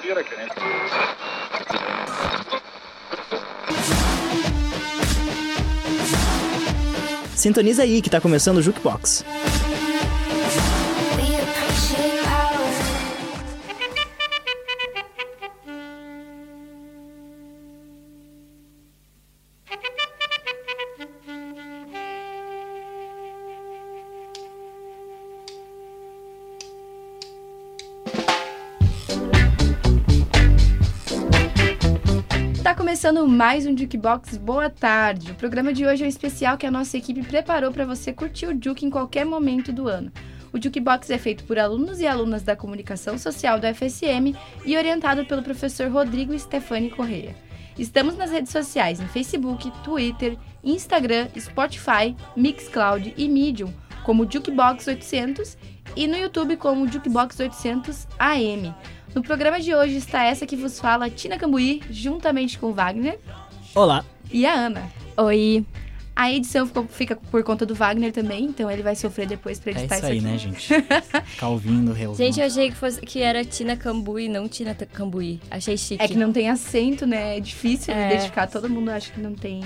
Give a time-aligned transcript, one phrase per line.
[0.00, 0.48] che nel...
[7.34, 9.24] Sintoniza aí que tá começando o Jukebox.
[33.38, 35.30] Mais um Jukebox Boa Tarde.
[35.30, 38.46] O programa de hoje é um especial que a nossa equipe preparou para você curtir
[38.46, 40.10] o Juke em qualquer momento do ano.
[40.52, 44.34] O Jukebox é feito por alunos e alunas da comunicação social do FSM
[44.66, 47.36] e orientado pelo professor Rodrigo Stefani Correia.
[47.78, 53.72] Estamos nas redes sociais em Facebook, Twitter, Instagram, Spotify, Mixcloud e Medium
[54.08, 55.58] como Jukebox 800
[55.98, 58.72] e no YouTube como Jukebox 800 AM.
[59.14, 63.18] No programa de hoje está essa que vos fala, Tina Cambuí, juntamente com o Wagner
[63.74, 64.04] Olá.
[64.30, 64.90] e a Ana.
[65.16, 65.64] Oi.
[66.14, 69.70] A edição ficou- fica por conta do Wagner também, então ele vai sofrer depois pra
[69.72, 70.26] É editar isso aí, aqui.
[70.26, 70.68] né, gente?
[71.26, 72.16] Ficar ouvindo, reouvindo.
[72.24, 75.40] Gente, eu achei que, fosse, que era Tina Cambuí, não Tina Cambuí.
[75.50, 76.02] Achei chique.
[76.02, 77.36] É que não tem acento, né?
[77.36, 78.08] É difícil É.
[78.08, 78.48] identificar.
[78.48, 79.60] Todo mundo acha que não tem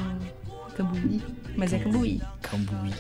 [0.77, 1.22] Cambuí,
[1.56, 2.20] mas é Cambuí.
[2.42, 2.91] Cambuí.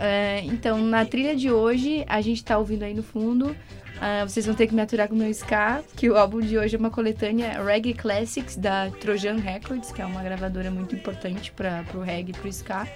[0.00, 3.54] É, então, na trilha de hoje, a gente tá ouvindo aí no fundo.
[4.00, 6.56] ah, vocês vão ter que me aturar com o meu ska, que o álbum de
[6.56, 11.52] hoje é uma coletânea Reggae Classics da Trojan Records, que é uma gravadora muito importante
[11.52, 12.88] para pro reggae e pro ska.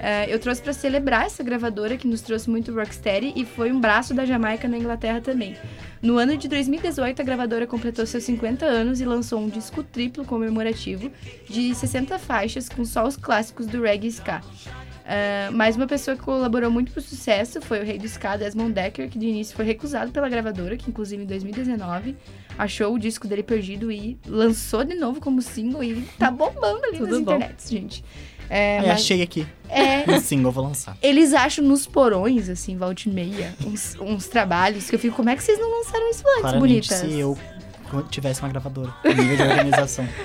[0.00, 3.80] É, eu trouxe para celebrar essa gravadora que nos trouxe muito rocksteady e foi um
[3.80, 5.56] braço da Jamaica na Inglaterra também.
[6.02, 10.24] No ano de 2018, a gravadora completou seus 50 anos e lançou um disco triplo
[10.24, 11.10] comemorativo
[11.48, 14.42] de 60 faixas com só os clássicos do reggae e ska.
[15.10, 18.72] Ah, mais uma pessoa que colaborou muito pro sucesso foi o rei do ska, Desmond
[18.74, 22.14] Decker, que de início foi recusado pela gravadora, que inclusive em 2019
[22.58, 26.98] achou o disco dele perdido e lançou de novo como single e tá bombando ali
[26.98, 27.34] Tudo nas bom.
[27.36, 28.04] internets, gente.
[28.50, 29.46] É, Aí mas- achei aqui.
[29.70, 30.96] é, Um single, vou lançar.
[31.02, 35.30] eles acham nos porões, assim, volta e meia, uns, uns trabalhos que eu fico, como
[35.30, 36.98] é que vocês não lançaram isso antes, Claramente, bonitas?
[36.98, 37.38] se eu
[38.10, 38.94] tivesse uma gravadora.
[39.04, 40.06] Nível de organização.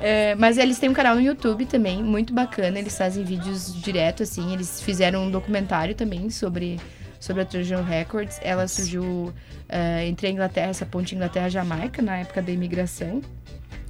[0.00, 2.78] É, mas eles têm um canal no YouTube também, muito bacana.
[2.78, 4.52] Eles fazem vídeos direto, assim.
[4.52, 6.78] Eles fizeram um documentário também sobre,
[7.18, 8.38] sobre a Trojan Records.
[8.42, 9.32] Ela surgiu
[9.68, 13.20] é, entre a Inglaterra, essa ponte Inglaterra-Jamaica, na época da imigração.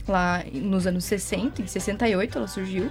[0.07, 2.91] Lá nos anos 60, em 68 ela surgiu.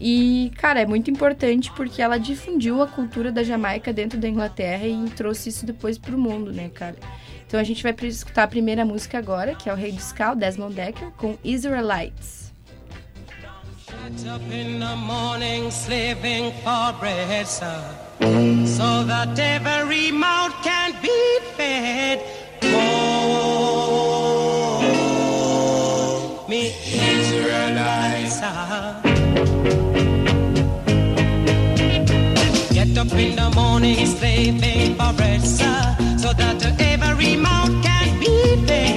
[0.00, 4.86] E, cara, é muito importante porque ela difundiu a cultura da Jamaica dentro da Inglaterra
[4.86, 6.94] e trouxe isso depois pro mundo, né, cara?
[7.48, 10.34] Então a gente vai escutar a primeira música agora, que é o Rei do Ska,
[10.34, 12.52] Desmond Decker, com Israelites.
[13.88, 17.82] Get up in the morning slaving for bread, sir,
[18.66, 22.20] so that every mouth can be fed.
[22.64, 23.64] Oh,
[26.48, 28.40] me Israelites.
[32.74, 35.96] Get up in the morning slaving for bread, sir,
[36.28, 38.87] so that every mouth can be fed.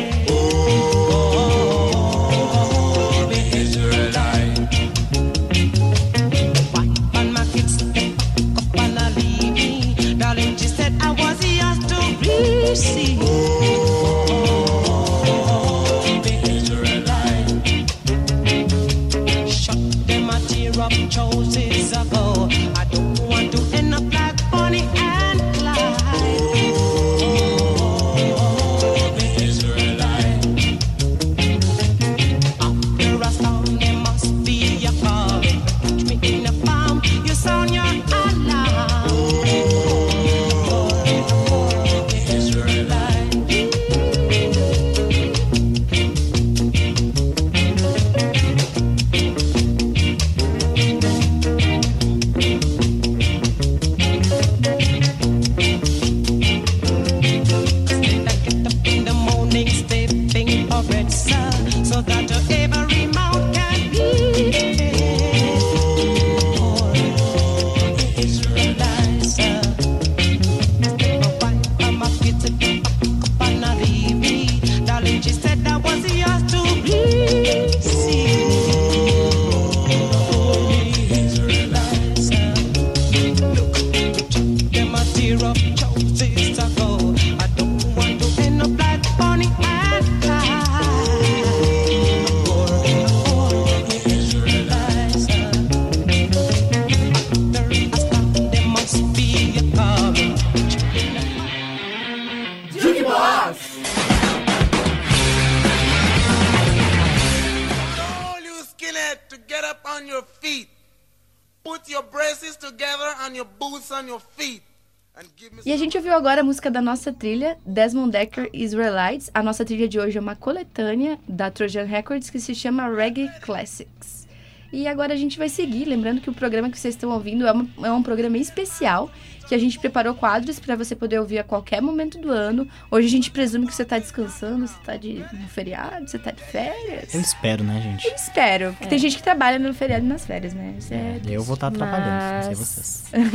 [116.52, 119.32] Música da nossa trilha, Desmond Decker Israelites.
[119.34, 123.30] A nossa trilha de hoje é uma coletânea da Trojan Records que se chama Reggae
[123.40, 124.28] Classics.
[124.74, 127.52] E agora a gente vai seguir, lembrando que o programa que vocês estão ouvindo é,
[127.54, 129.10] uma- é um programa especial,
[129.48, 132.68] que a gente preparou quadros para você poder ouvir a qualquer momento do ano.
[132.90, 136.32] Hoje a gente presume que você tá descansando, você tá de no feriado, você tá
[136.32, 137.14] de férias.
[137.14, 138.08] Eu espero, né, gente?
[138.10, 140.76] Eu espero, porque tem gente que trabalha no feriado e nas férias, né?
[140.78, 141.22] Isso é...
[141.30, 143.32] Eu vou estar trabalhando, não sei Mas-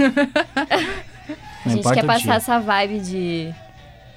[1.71, 1.87] vocês.
[1.87, 3.55] A gente quer passar essa vibe de,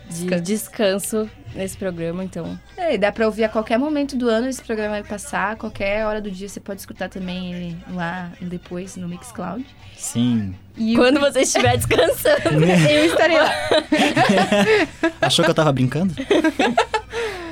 [0.10, 0.44] de Descanso.
[0.44, 1.30] descanso.
[1.54, 2.60] nesse programa, então.
[2.78, 6.06] É, e dá pra ouvir a qualquer momento do ano, esse programa vai passar, qualquer
[6.06, 9.66] hora do dia você pode escutar também ele lá depois no Mixcloud.
[9.96, 10.56] Sim.
[10.78, 12.64] E Quando você estiver descansando.
[12.90, 13.52] eu estarei lá.
[15.22, 16.14] Achou que eu tava brincando?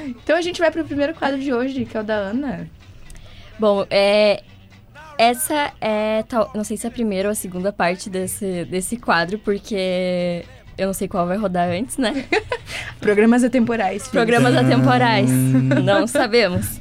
[0.06, 2.70] Então a gente vai pro primeiro quadro de hoje, que é o da Ana.
[3.60, 4.44] Bom, é.
[5.18, 6.24] Essa é.
[6.24, 10.46] Tal, não sei se é a primeira ou a segunda parte desse, desse quadro, porque
[10.78, 12.26] eu não sei qual vai rodar antes, né?
[13.02, 14.08] Programas atemporais.
[14.08, 14.10] filhos.
[14.10, 15.30] Programas atemporais.
[15.30, 16.80] não sabemos.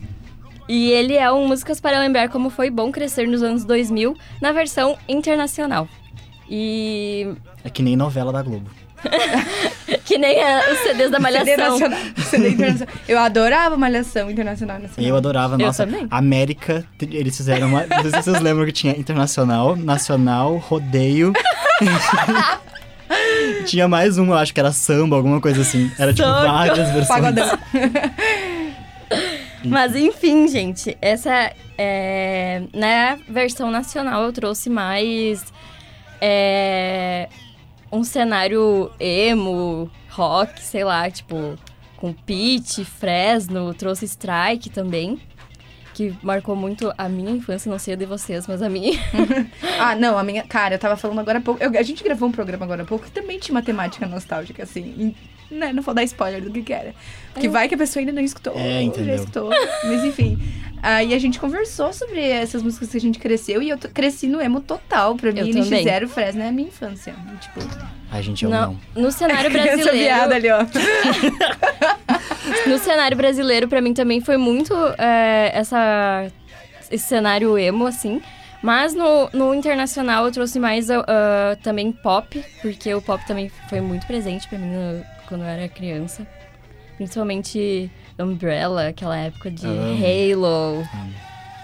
[0.68, 4.52] E ele é um Músicas para Lembrar Como Foi Bom Crescer nos anos 2000, na
[4.52, 5.88] versão internacional.
[6.50, 7.28] E.
[7.64, 8.68] É que nem novela da Globo.
[10.04, 11.70] Que nem a- os CDs da CD Malhação.
[11.70, 11.98] nacional.
[12.30, 12.94] CD internacional.
[13.08, 15.10] Eu adorava Malhação Internacional Nacional.
[15.10, 16.06] Eu adorava, Eu nossa, também.
[16.10, 17.86] América, eles fizeram uma.
[17.86, 21.32] Não sei se vocês lembram que tinha internacional, nacional, rodeio.
[23.66, 25.90] tinha mais um, eu acho que era samba, alguma coisa assim.
[25.98, 27.08] Era tipo várias versões.
[27.08, 27.58] Pagodão.
[29.64, 32.62] Mas enfim, gente, essa é.
[32.72, 35.44] Na versão nacional eu trouxe mais.
[36.20, 37.28] é,
[37.92, 41.56] um cenário emo, rock, sei lá, tipo,
[41.96, 45.18] com Pete, Fresno, trouxe Strike também.
[45.94, 48.92] Que marcou muito a minha infância, não sei a de vocês, mas a minha.
[49.80, 50.42] Ah, não, a minha.
[50.42, 51.62] Cara, eu tava falando agora há pouco.
[51.62, 54.62] eu- a gente gravou um programa agora há pouco que também tinha uma temática nostálgica,
[54.62, 54.82] assim.
[54.98, 55.16] em-
[55.48, 56.92] né, não vou dar spoiler do que, que era.
[57.32, 58.52] Porque vai que a pessoa ainda não escutou.
[58.56, 59.06] É, entendeu.
[59.06, 59.48] Já escutou.
[59.84, 60.36] Mas enfim.
[60.82, 64.40] Aí a gente conversou sobre essas músicas que a gente cresceu e eu cresci no
[64.40, 65.16] emo total.
[65.16, 65.84] Pra mim, Eu NX também.
[65.84, 67.14] Zero Fresno é a minha infância.
[67.40, 67.60] Tipo,
[68.10, 69.02] Ai, gente, eu não, não.
[69.02, 70.54] no cenário criança viada brasileiro.
[70.56, 72.06] ali, ó.
[72.68, 76.26] No cenário brasileiro, pra mim também foi muito é, essa,
[76.90, 78.20] esse cenário emo, assim.
[78.62, 83.50] Mas no, no internacional eu trouxe mais ah, ah, também pop, porque o pop também
[83.68, 86.26] foi muito presente pra mim no- quando eu era criança.
[86.96, 90.04] Principalmente Umbrella, aquela época de Amo.
[90.04, 90.88] Halo.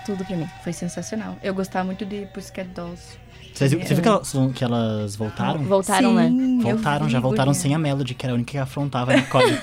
[0.05, 0.49] Tudo pra mim.
[0.63, 1.37] Foi sensacional.
[1.43, 3.19] Eu gostava muito de Pussycat Dolls.
[3.55, 5.63] Você, você viu que elas, que elas voltaram?
[5.63, 6.29] Voltaram, né?
[6.29, 9.13] Sim, eu Voltaram, vi, já voltaram sem a Melody, que era a única que afrontava
[9.13, 9.59] a Nicole.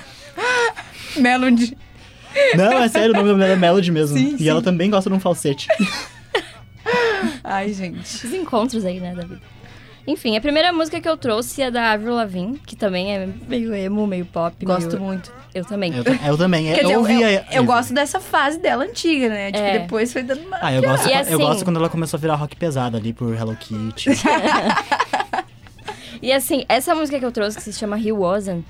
[1.16, 1.76] Melody.
[2.56, 4.16] não, é sério, o nome da mulher é Melody mesmo.
[4.16, 4.48] Sim, e sim.
[4.48, 5.68] ela também gosta de um falsete.
[7.42, 8.26] Ai, gente.
[8.26, 9.40] Os encontros aí, né, da vida.
[10.06, 13.74] Enfim, a primeira música que eu trouxe é da Avril Lavigne, que também é meio
[13.74, 14.64] emo, meio pop.
[14.64, 15.02] Gosto meio...
[15.02, 15.32] muito.
[15.54, 15.92] Eu também.
[15.96, 16.64] Eu, eu também.
[16.66, 19.46] Quer eu dizer, eu, ouvi eu, eu gosto dessa fase dela antiga, né?
[19.52, 19.78] Tipo, É.
[19.80, 20.58] depois foi dando uma.
[20.60, 23.12] Ah, eu gosto, E eu assim- gosto quando ela começou a virar rock pesado ali
[23.12, 24.10] por Hello Kitty.
[26.22, 28.62] E assim, essa música que eu trouxe, que se chama He Wasn't,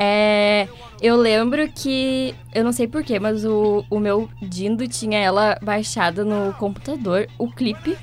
[0.00, 0.66] é...
[1.00, 2.34] Eu lembro que...
[2.52, 7.48] Eu não sei porquê, mas o, o meu Dindo tinha ela baixada no computador, o
[7.48, 7.96] clipe.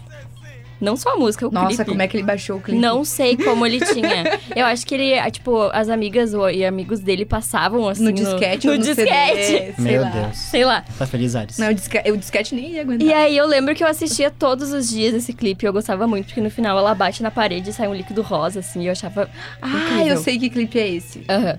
[0.82, 1.86] Não só a música, o Nossa, clipe.
[1.92, 2.80] como é que ele baixou o clipe?
[2.80, 4.40] Não sei como ele tinha.
[4.56, 8.68] Eu acho que ele, tipo, as amigas ou- e amigos dele passavam assim No disquete
[8.68, 9.10] no, ou no disquete.
[9.46, 10.10] CD, sei Meu lá.
[10.10, 10.38] Deus.
[10.38, 10.86] Sei lá.
[10.98, 11.58] Tá feliz, Ares?
[11.58, 13.08] Não, o disquete, o disquete nem ia aguentar.
[13.08, 16.06] E aí eu lembro que eu assistia todos os dias esse clipe e eu gostava
[16.08, 18.88] muito, porque no final ela bate na parede e sai um líquido rosa, assim, e
[18.88, 19.30] eu achava
[19.62, 20.08] ah, incrível.
[20.08, 21.24] eu sei que clipe é esse.
[21.30, 21.58] Aham.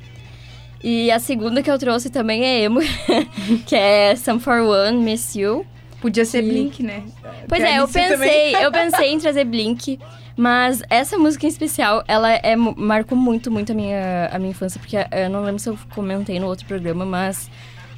[0.84, 2.80] E a segunda que eu trouxe também é emo,
[3.66, 5.66] que é Some For One, Miss You.
[6.06, 7.02] Podia ser Que- Blink, né?
[7.48, 9.98] Pois Pra é, eu pensei, eu pensei em trazer Blink,
[10.36, 14.78] mas essa música em especial, ela é, marcou muito, muito a minha, a minha infância,
[14.78, 17.50] porque eh, eu não lembro se eu comentei no outro programa, mas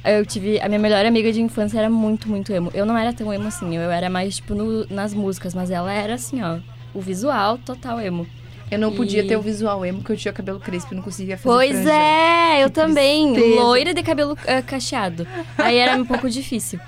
[0.03, 0.59] eu tive.
[0.59, 2.71] A minha melhor amiga de infância era muito, muito emo.
[2.73, 5.93] Eu não era tão emo assim, eu era mais, tipo, no- nas músicas, mas ela
[5.93, 6.57] era assim, ó.
[6.93, 8.25] O visual total emo.
[8.71, 11.01] Eu não podia E- ter o visual emo, porque eu tinha cabelo crespo e não
[11.03, 11.91] conseguia fazer Pois franja.
[11.91, 13.33] é, eu Que também.
[13.33, 13.61] tristeza.
[13.61, 15.27] Loira de cabelo ah, cacheado.
[15.57, 16.79] Aí era um pouco difícil.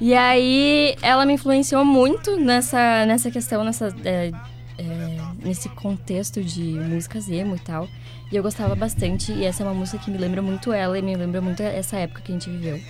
[0.00, 4.32] E aí ela me influenciou muito nessa, nessa questão, nessa, é,
[4.78, 7.86] é, nesse contexto de músicas emo e tal.
[8.32, 9.30] E eu gostava bastante.
[9.32, 11.96] E essa é uma música que me lembra muito ela e me lembra muito essa
[11.96, 12.80] época que a gente viveu.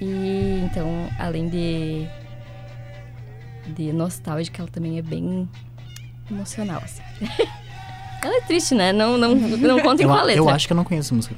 [0.00, 0.86] E então,
[1.18, 2.06] além de,
[3.74, 5.48] de nostálgica, ela também é bem
[6.30, 7.02] emocional, assim.
[8.22, 8.92] ela é triste, né?
[8.92, 10.40] Não, não, não conta Eu, com a letra.
[10.40, 11.34] eu acho que eu não conheço a música.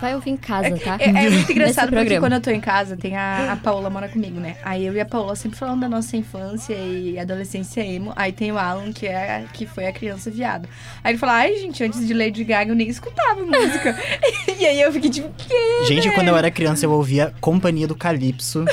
[0.00, 0.96] Vai ouvir em casa, tá?
[1.00, 4.08] É, é muito engraçado porque quando eu tô em casa, tem a, a Paola mora
[4.08, 4.56] comigo, né?
[4.62, 8.12] Aí eu e a Paola sempre falando da nossa infância e adolescência emo.
[8.16, 10.68] Aí tem o Alan, que, é, que foi a criança viado.
[11.02, 13.96] Aí ele fala, ai, gente, antes de Lady Gaga eu nem escutava música.
[14.58, 15.84] e aí eu fiquei tipo, que?
[15.86, 18.64] Gente, quando eu era criança, eu ouvia Companhia do Calypso.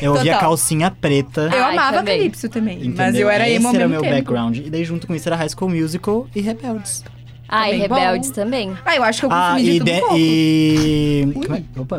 [0.00, 0.48] Eu ouvia Total.
[0.48, 1.42] calcinha preta.
[1.52, 2.18] Eu Ai, amava também.
[2.18, 2.94] Calypso também, Entendeu?
[2.96, 4.14] mas eu era Esse emo ao era meu tempo.
[4.14, 4.56] background.
[4.56, 7.04] E daí, junto com isso, era High School Musical e Rebeldes.
[7.52, 7.94] Ah, e Também bom.
[7.96, 8.72] Rebeldes também.
[8.84, 10.16] Ah, eu acho que eu Ah, consumi de e, tudo de- um pouco.
[10.18, 11.30] e...
[11.34, 11.62] Como é...
[11.80, 11.98] Opa.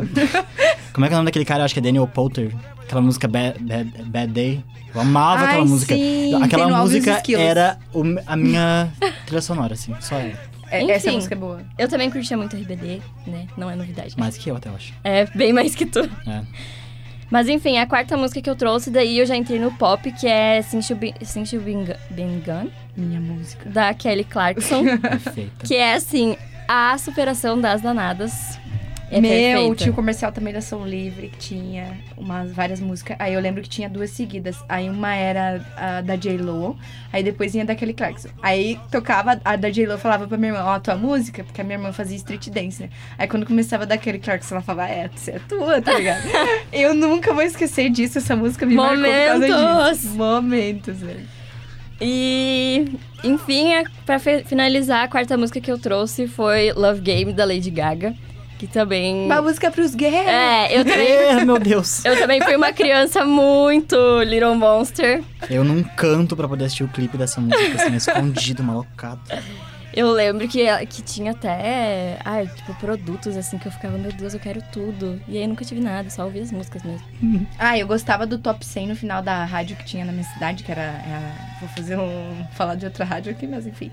[0.92, 1.64] Como é que é o nome daquele cara?
[1.64, 2.52] Acho que é Daniel Poulter.
[2.82, 4.64] Aquela música Bad, Bad, Bad Day.
[4.94, 5.94] Eu amava Ai, aquela música.
[5.94, 8.90] sim, Aquela música era o- a minha
[9.26, 9.94] trilha sonora, assim.
[10.00, 10.32] Só ela.
[10.70, 11.16] É, essa Enfim.
[11.16, 11.60] música é boa.
[11.78, 13.46] Eu também curtia muito RBD, né?
[13.58, 14.14] Não é novidade.
[14.18, 14.94] Mais que eu, até eu acho.
[15.04, 16.00] É, bem mais que tu.
[16.26, 16.42] É.
[17.32, 20.26] Mas enfim, a quarta música que eu trouxe, daí eu já entrei no pop, que
[20.28, 20.60] é
[22.10, 23.70] Been Gone, Minha música.
[23.70, 24.84] da Kelly Clarkson.
[25.00, 25.66] Perfeita.
[25.66, 26.36] que é, assim,
[26.68, 28.60] a superação das danadas.
[29.12, 29.74] É Meu, perfeita.
[29.76, 33.14] tinha o comercial também da Som Livre, que tinha umas várias músicas.
[33.18, 34.56] Aí eu lembro que tinha duas seguidas.
[34.66, 36.78] Aí uma era a da J-Lo,
[37.12, 38.28] aí depois vinha daquele Clarkson.
[38.42, 41.64] Aí tocava a da J-Lo, falava pra minha irmã, ó, a tua música, porque a
[41.64, 42.88] minha irmã fazia street dance, né?
[43.18, 46.22] Aí quando começava daquele Clarkson, ela falava, é, é tua, tá ligado?
[46.72, 49.98] eu nunca vou esquecer disso, essa música me marcou por causa Momentos!
[50.00, 50.16] disso.
[50.16, 51.42] Momentos, velho.
[52.00, 53.68] E, enfim,
[54.06, 58.14] pra finalizar, a quarta música que eu trouxe foi Love Game, da Lady Gaga.
[58.62, 59.24] Que também...
[59.26, 60.14] Uma música pros gays.
[60.14, 62.02] É, eu também, É, meu Deus.
[62.06, 65.20] eu também fui uma criança muito Little Monster.
[65.50, 69.20] Eu não canto pra poder assistir o clipe dessa música, assim, escondido, malocado.
[69.92, 74.32] Eu lembro que, que tinha até, ai, tipo, produtos, assim, que eu ficava, meu Deus,
[74.32, 75.20] eu quero tudo.
[75.26, 77.04] E aí nunca tive nada, só ouvi as músicas mesmo.
[77.58, 80.62] Ah, eu gostava do top 100 no final da rádio que tinha na minha cidade,
[80.62, 80.82] que era.
[80.82, 82.46] a- vou fazer um.
[82.52, 83.90] falar de outra rádio aqui, mas enfim.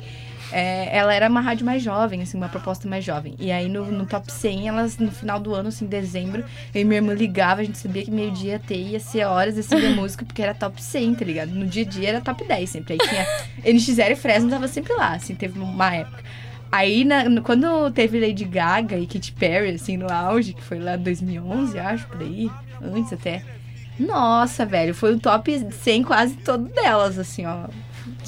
[0.52, 3.36] É, ela era uma rádio mais jovem, assim, uma proposta mais jovem.
[3.40, 6.82] E aí no, no top 100, elas, no final do ano, assim, em dezembro, eu
[6.82, 9.80] e minha irmã ligava, a gente sabia que meio-dia ia ter, ia ser horas assim
[9.80, 11.50] de música, porque era top 100, tá ligado?
[11.52, 12.94] No dia a dia era top 10 sempre.
[12.94, 13.28] Aí tinha
[13.64, 16.24] NX0 e Fresno tava sempre lá, assim, teve uma época.
[16.72, 20.96] Aí, na- quando teve Lady Gaga e Katy Perry, assim, no auge, que foi lá
[20.96, 22.50] em 2011, acho, por aí,
[22.82, 23.44] antes até.
[24.00, 27.66] Nossa, velho, foi o top 100 quase todo delas, assim, ó.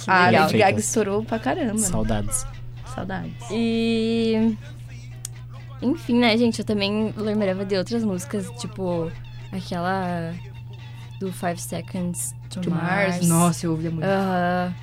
[0.07, 0.43] A legal.
[0.45, 1.77] Lady Gaga estourou pra caramba.
[1.77, 2.45] Saudades.
[2.93, 3.33] Saudades.
[3.51, 4.55] E.
[5.81, 6.59] Enfim, né, gente?
[6.59, 9.11] Eu também lembrava de outras músicas, tipo
[9.51, 10.33] aquela
[11.19, 13.15] do Five Seconds to, To Mars.
[13.15, 13.27] Mars.
[13.27, 14.05] Nossa, eu ouvia muito.
[14.05, 14.73] Aham.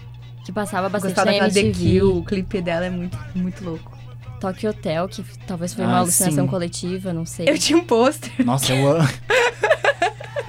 [0.44, 1.72] que passava bastante gostava na MTV.
[1.72, 3.96] Kill, o clipe dela é muito, muito louco.
[4.40, 6.50] Tokyo Hotel, que talvez foi Ah, uma alucinação sim.
[6.50, 7.48] coletiva, não sei.
[7.48, 8.32] Eu tinha um pôster.
[8.44, 9.08] Nossa, eu amo.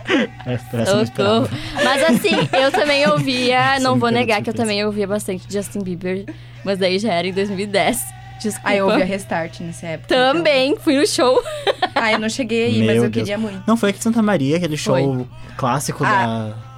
[0.09, 1.47] É, essa.
[1.83, 6.25] Mas assim, eu também ouvia, não vou negar que eu também ouvia bastante Justin Bieber,
[6.63, 8.03] mas daí já era em 2010.
[8.41, 8.69] Desculpa.
[8.69, 10.07] Aí eu ouvia Restart nessa época.
[10.15, 11.41] Também, fui no show.
[11.67, 11.89] Então.
[11.93, 13.13] Ah, eu não cheguei aí, mas eu Deus.
[13.13, 13.61] queria muito.
[13.67, 16.53] Não, foi aqui de Santa Maria, aquele show clássico Ah.
[16.53, 16.68] da,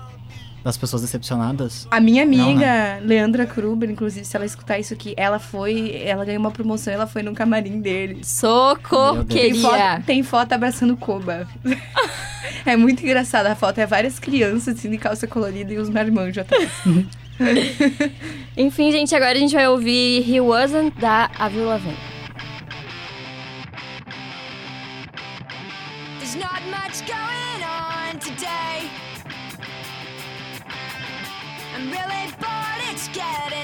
[0.63, 1.87] das pessoas decepcionadas.
[1.89, 6.01] A minha Não, amiga, Leandra Kruber, inclusive, se ela escutar isso aqui, ela foi.
[6.03, 8.23] Ela ganhou uma promoção, ela foi no camarim dele.
[8.23, 9.23] Socorro.
[9.25, 9.61] Tem queria.
[9.61, 11.47] foto, tem foto abraçando Koba.
[12.65, 13.79] é muito engraçada a foto.
[13.79, 16.69] É várias crianças assim, de calça colorida e os marmanjos atrás.
[18.55, 21.97] Enfim, gente, agora a gente vai ouvir He Wasn't da Avril Lavigne.
[26.19, 29.00] There's not much going on today.
[31.89, 33.60] Really bored, it's getting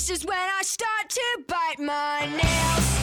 [0.00, 2.99] This is when I start to bite my nails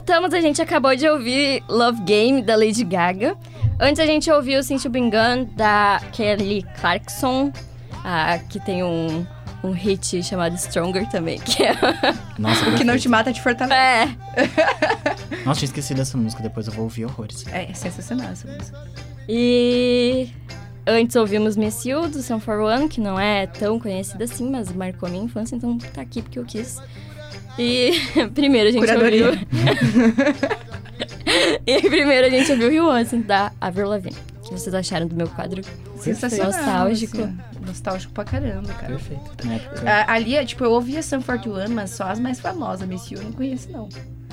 [0.00, 3.36] Voltamos, a gente acabou de ouvir Love Game, da Lady Gaga.
[3.78, 7.52] Antes a gente ouviu Since You Been Gone, da Kelly Clarkson,
[8.02, 9.26] ah, que tem um,
[9.62, 11.74] um hit chamado Stronger também, que é...
[12.38, 13.76] Nossa, que não te mata te fortalece.
[13.76, 14.48] É.
[15.44, 17.46] Nossa, tinha esquecido dessa música, depois eu vou ouvir horrores.
[17.48, 18.78] É, é sensacional essa música.
[19.28, 20.30] E...
[20.86, 24.72] Antes ouvimos Miss You, do Sam For One, que não é tão conhecida assim, mas
[24.72, 26.78] marcou minha infância, então tá aqui porque eu quis...
[27.60, 27.92] E
[28.34, 29.26] primeiro a gente Curadoria.
[29.26, 29.46] ouviu...
[31.66, 34.16] e primeiro a gente ouviu Rio Ocean da Avril Lavigne.
[34.38, 35.62] O que vocês acharam do meu quadro?
[35.98, 36.52] Sensacional.
[36.52, 37.22] Nostálgico.
[37.22, 37.38] Assim.
[37.66, 38.94] Nostálgico pra caramba, cara.
[38.94, 39.30] Perfeito.
[39.86, 42.88] A, ali, é, tipo, eu ouvia Sun 41, mas só as mais famosas.
[42.88, 43.90] Miss You eu não conheço, não.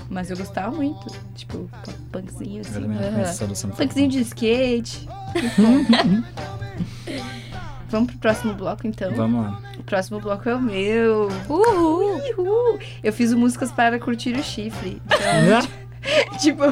[0.09, 1.05] Mas eu gostava muito.
[1.35, 1.69] Tipo,
[2.11, 2.81] punkzinho assim.
[2.81, 3.75] Eu uh -huh.
[3.75, 5.05] Punkzinho de skate.
[7.89, 9.13] Vamos pro próximo bloco, então?
[9.13, 9.62] Vamos lá.
[9.78, 11.30] O próximo bloco é o meu.
[11.47, 12.21] Uhul!
[12.38, 12.80] Uhul.
[13.04, 15.02] Eu fiz músicas para curtir o chifre.
[15.06, 15.60] Então, né?
[16.39, 16.63] tipo,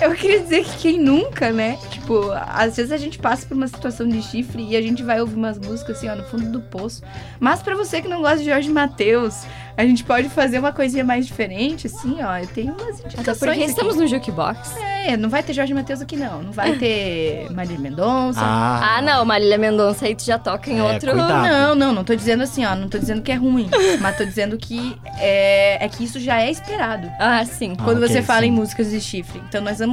[0.00, 1.76] eu queria dizer que quem nunca, né?
[1.90, 5.20] Tipo, às vezes a gente passa por uma situação de chifre e a gente vai
[5.20, 7.02] ouvir umas músicas assim, ó, no fundo do poço.
[7.40, 9.42] Mas pra você que não gosta de Jorge Matheus,
[9.76, 12.36] a gente pode fazer uma coisinha mais diferente, assim, ó.
[12.38, 13.70] Eu tenho umas Até indicações porque aqui.
[13.70, 14.76] estamos no Jukebox.
[15.06, 16.42] É, não vai ter Jorge Matheus aqui, não.
[16.42, 18.40] Não vai ter Marília Mendonça.
[18.42, 21.10] Ah, não, Marília Mendonça aí tu já toca em É, outro.
[21.12, 21.46] cuidado.
[21.48, 22.74] Não, não, não tô dizendo assim, ó.
[22.74, 23.68] Não tô dizendo que é ruim.
[24.00, 27.10] mas tô dizendo que é, é que isso já é esperado.
[27.18, 27.74] Ah, sim.
[27.78, 28.48] Ah, Quando ok, você fala sim.
[28.48, 29.40] em músicas de chifre.
[29.48, 29.87] Então nós vamos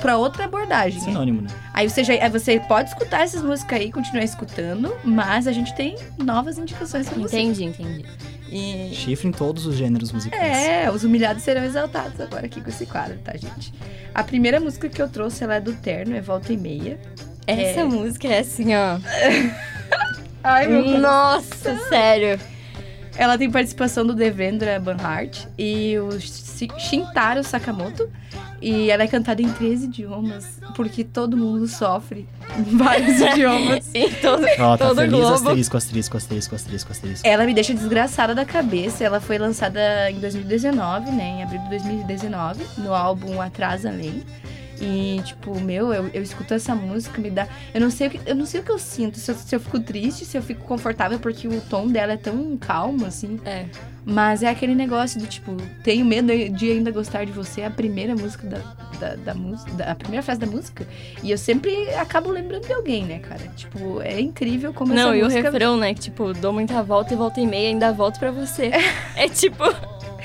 [0.00, 0.98] pra outra abordagem.
[1.00, 1.04] né?
[1.06, 1.48] Sinônimo, né?
[1.72, 5.74] Aí você, já, aí você pode escutar essas músicas aí, continuar escutando, mas a gente
[5.74, 7.38] tem novas indicações pra você.
[7.38, 8.04] Entendi, entendi.
[8.50, 10.42] E Chifre em todos os gêneros musicais.
[10.42, 13.72] é, os humilhados serão exaltados agora aqui com esse quadro, tá, gente?
[14.14, 16.98] A primeira música que eu trouxe, ela é do Terno, é Volta e Meia.
[17.46, 17.84] Essa É.
[17.84, 18.98] música é assim, ó.
[20.42, 20.66] Ai,
[20.98, 22.38] Nossa, sério.
[23.16, 28.08] Ela tem participação do Devendra Banhart e o Shi- Shintaro Sakamoto.
[28.60, 32.26] E ela é cantada em três idiomas, porque todo mundo sofre
[32.58, 33.90] em vários idiomas.
[33.94, 35.34] Em todo, Ó, tá todo feliz, globo.
[35.34, 37.28] asterisco, asterisco, asterisco, asterisco, asterisco.
[37.28, 39.04] Ela me deixa desgraçada da cabeça.
[39.04, 41.24] Ela foi lançada em 2019, né?
[41.24, 44.22] Em abril de 2019, no álbum Atrás Além.
[44.80, 47.46] E, tipo, meu, eu, eu escuto essa música, me dá.
[47.72, 49.18] Eu não sei o que eu, não sei o que eu sinto.
[49.18, 52.16] Se eu, se eu fico triste, se eu fico confortável, porque o tom dela é
[52.16, 53.38] tão calmo, assim.
[53.44, 53.66] É.
[54.06, 57.70] Mas é aquele negócio do tipo, tenho medo de ainda gostar de você, é a
[57.70, 58.58] primeira música da,
[59.00, 60.86] da, da música, a primeira frase da música.
[61.22, 63.40] E eu sempre acabo lembrando de alguém, né, cara?
[63.56, 65.42] Tipo, é incrível como Não, essa e o música.
[65.50, 65.94] refrão, né?
[65.94, 68.70] Que, tipo, dou muita volta e volta e meia, ainda volto pra você.
[69.16, 69.62] É tipo,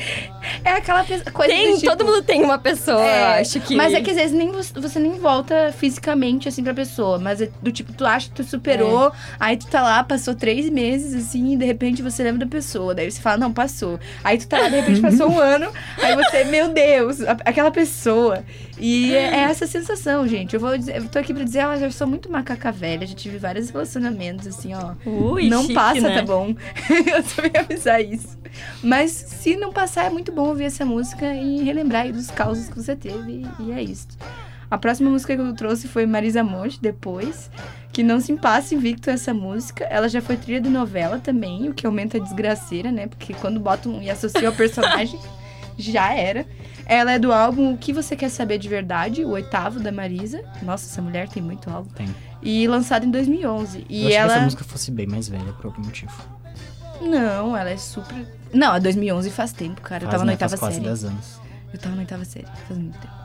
[0.63, 3.75] É aquela coisa tem, tipo, todo mundo tem uma pessoa, É, eu acho que.
[3.75, 7.17] Mas é que às vezes nem você, você nem volta fisicamente, assim, pra pessoa.
[7.19, 10.69] Mas é do tipo, tu acha que tu superou, aí tu tá lá, passou três
[10.69, 12.93] meses, assim, e de repente você lembra da pessoa.
[12.93, 13.99] Daí você fala, não, passou.
[14.23, 18.43] Aí tu tá lá, de repente passou um ano, aí você, meu Deus, aquela pessoa.
[18.79, 20.53] E é, é essa sensação, gente.
[20.53, 23.15] Eu vou dizer, eu tô aqui pra dizer, ah, eu sou muito macaca velha, já
[23.15, 24.93] tive vários relacionamentos, assim, ó.
[25.05, 26.15] Ui, não chique, passa, né?
[26.15, 26.55] tá bom?
[26.89, 28.37] eu só vim avisar isso.
[28.81, 32.69] Mas se não passar, é muito bom ouvir essa música e relembrar aí dos causos
[32.69, 33.45] que você teve.
[33.59, 34.07] E é isso.
[34.71, 37.49] A próxima música que eu trouxe foi Marisa Monte, depois.
[37.91, 39.83] Que não se passa invicto essa música.
[39.85, 43.07] Ela já foi trilha de novela também, o que aumenta a desgraceira, né?
[43.07, 45.19] Porque quando botam e associam ao personagem,
[45.75, 46.45] já era.
[46.85, 50.43] Ela é do álbum O Que Você Quer Saber de Verdade, o oitavo da Marisa.
[50.61, 51.89] Nossa, essa mulher tem muito álbum.
[51.89, 52.07] Tem.
[52.41, 53.85] E lançado em 2011.
[53.89, 54.27] E eu achei ela.
[54.27, 56.11] que essa música fosse bem mais velha por algum motivo.
[57.01, 58.25] Não, ela é super.
[58.53, 60.03] Não, a 2011 faz tempo, cara.
[60.03, 60.87] Eu Faz, tava na né, faz oitava quase série.
[60.87, 61.39] 10 anos.
[61.73, 63.19] Eu tava na oitava série, faz muito tempo.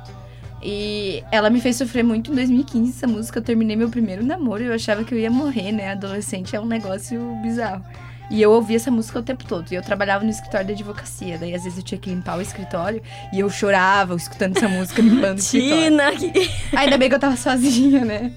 [0.63, 3.39] E ela me fez sofrer muito em 2015, essa música.
[3.39, 5.93] Eu terminei meu primeiro namoro e eu achava que eu ia morrer, né?
[5.93, 7.85] Adolescente é um negócio bizarro.
[8.31, 9.71] E eu ouvia essa música o tempo todo.
[9.71, 11.37] E eu trabalhava no escritório de advocacia.
[11.37, 13.03] Daí, às vezes, eu tinha que limpar o escritório.
[13.31, 15.85] E eu chorava escutando essa música, limpando o escritório.
[15.85, 16.51] Tina, que...
[16.75, 18.33] Ainda bem que eu tava sozinha, né?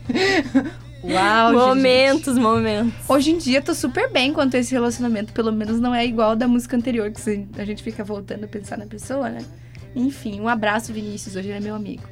[1.09, 1.65] Uau, gente.
[1.67, 2.93] momentos, momentos.
[3.07, 5.31] Hoje em dia, eu tô super bem quanto a esse relacionamento.
[5.31, 8.77] Pelo menos não é igual da música anterior, que a gente fica voltando a pensar
[8.77, 9.39] na pessoa, né?
[9.95, 11.35] Enfim, um abraço, Vinícius.
[11.35, 12.03] Hoje ele é meu amigo.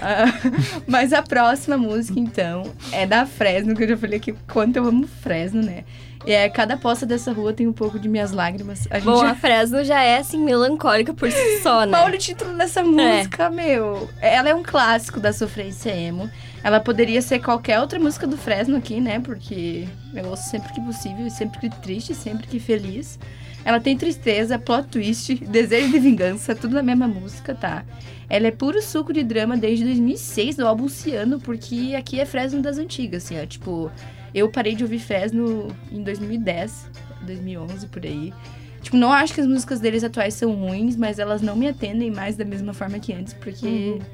[0.00, 0.26] Ah,
[0.86, 4.76] mas a próxima música, então, é da Fresno, que eu já falei aqui o quanto
[4.76, 5.84] eu amo Fresno, né?
[6.26, 8.88] E é Cada Poça dessa rua tem um pouco de minhas lágrimas.
[8.90, 9.30] A gente Bom, já...
[9.30, 11.96] a Fresno já é, assim, melancólica por si só, né?
[12.02, 14.10] Olha o título dessa música, meu.
[14.20, 16.28] Ela é um clássico da sofrência emo.
[16.66, 19.20] Ela poderia ser qualquer outra música do Fresno aqui, né?
[19.20, 23.20] Porque eu ouço sempre que possível, sempre que triste, sempre que feliz.
[23.64, 27.84] Ela tem tristeza, plot twist, desejo de vingança, tudo na mesma música, tá?
[28.28, 32.60] Ela é puro suco de drama desde 2006, do álbum Ciano, porque aqui é Fresno
[32.60, 33.46] das antigas, assim, ó.
[33.46, 33.88] Tipo,
[34.34, 36.90] eu parei de ouvir Fresno em 2010,
[37.22, 38.34] 2011, por aí.
[38.82, 42.10] Tipo, não acho que as músicas deles atuais são ruins, mas elas não me atendem
[42.10, 44.04] mais da mesma forma que antes, porque, pá,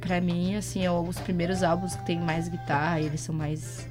[0.00, 3.88] pra mim, assim, é os primeiros álbuns que tem mais guitarra, eles são mais.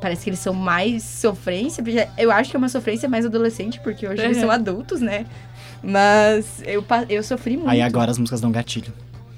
[0.00, 1.84] Parece que eles são mais sofrência,
[2.16, 5.26] eu acho que é uma sofrência mais adolescente, porque hoje eles são adultos, né?
[5.82, 7.70] Mas eu, eu sofri muito.
[7.70, 8.92] Aí agora as músicas dão gatilho.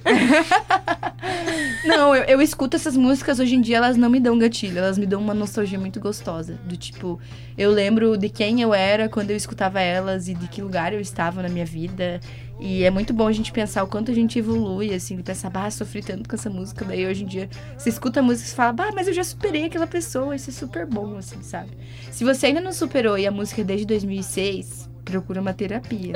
[1.85, 4.99] Não, eu, eu escuto essas músicas hoje em dia, elas não me dão gatilho, elas
[4.99, 6.59] me dão uma nostalgia muito gostosa.
[6.65, 7.19] Do tipo,
[7.57, 11.01] eu lembro de quem eu era quando eu escutava elas e de que lugar eu
[11.01, 12.21] estava na minha vida.
[12.65, 15.51] E é muito bom a gente pensar o quanto a gente evolui, assim, de pensar,
[15.51, 16.85] bah, sofri tanto com essa música.
[16.85, 19.65] Daí hoje em dia, você escuta a música e fala, bah, mas eu já superei
[19.65, 21.71] aquela pessoa, isso é super bom, assim, sabe?
[22.13, 26.13] Se você ainda não superou e a música é desde 2006, procura uma terapia.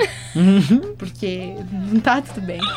[0.97, 1.53] porque
[1.91, 2.61] não tá tudo bem.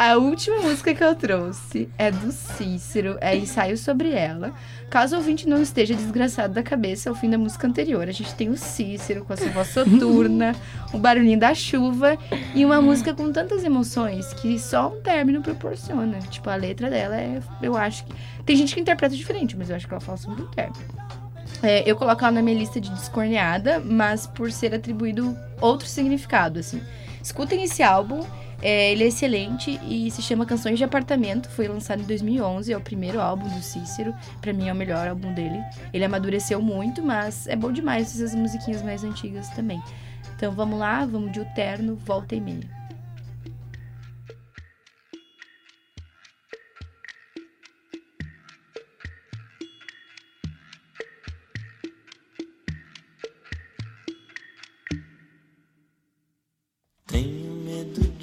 [0.00, 4.54] A última música que eu trouxe é do Cícero, é ensaio sobre ela.
[4.88, 8.08] Caso o ouvinte não esteja desgraçado da cabeça, é o fim da música anterior.
[8.08, 10.56] A gente tem o Cícero com a sua voz soturna,
[10.94, 12.16] o barulhinho da chuva
[12.54, 16.18] e uma música com tantas emoções que só um término proporciona.
[16.30, 17.38] Tipo, a letra dela é.
[17.60, 18.14] Eu acho que.
[18.46, 20.82] Tem gente que interpreta diferente, mas eu acho que ela fala sobre o término.
[21.62, 26.58] É, eu coloco ela na minha lista de descorneada, mas por ser atribuído outro significado,
[26.58, 26.80] assim.
[27.22, 28.24] Escutem esse álbum,
[28.62, 32.76] é, ele é excelente e se chama Canções de Apartamento, foi lançado em 2011, é
[32.76, 35.60] o primeiro álbum do Cícero, pra mim é o melhor álbum dele.
[35.92, 39.82] Ele amadureceu muito, mas é bom demais essas musiquinhas mais antigas também.
[40.36, 42.79] Então vamos lá, vamos de O Terno, Volta e Meia.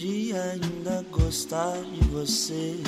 [0.08, 2.80] De ainda gostar de você.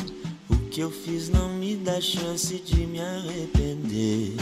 [0.49, 4.37] O que eu fiz não me dá chance de me arrepender.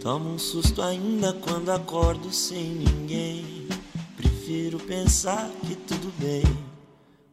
[0.00, 3.66] Tomo um susto ainda quando acordo sem ninguém.
[4.16, 6.44] Prefiro pensar que tudo bem.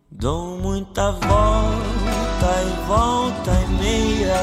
[0.10, 4.42] Dou muita volta e volta e meia.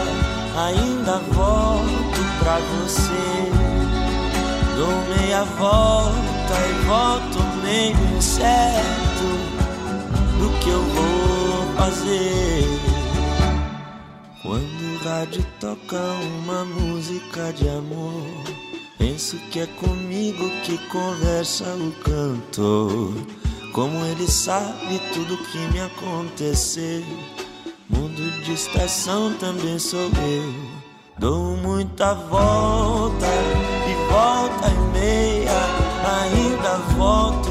[0.57, 3.11] Ainda volto pra você.
[4.77, 9.10] Dou meia volta e volto meio incerto
[10.41, 12.65] do que eu vou fazer.
[14.43, 16.01] Quando o rádio toca
[16.39, 18.25] uma música de amor,
[18.99, 23.13] penso que é comigo que conversa o cantor.
[23.75, 27.05] Como ele sabe tudo que me aconteceu.
[27.91, 30.55] Mundo de estação também sou eu.
[31.19, 33.27] Dou muita volta
[33.87, 35.61] e volta e meia,
[36.19, 37.50] ainda volto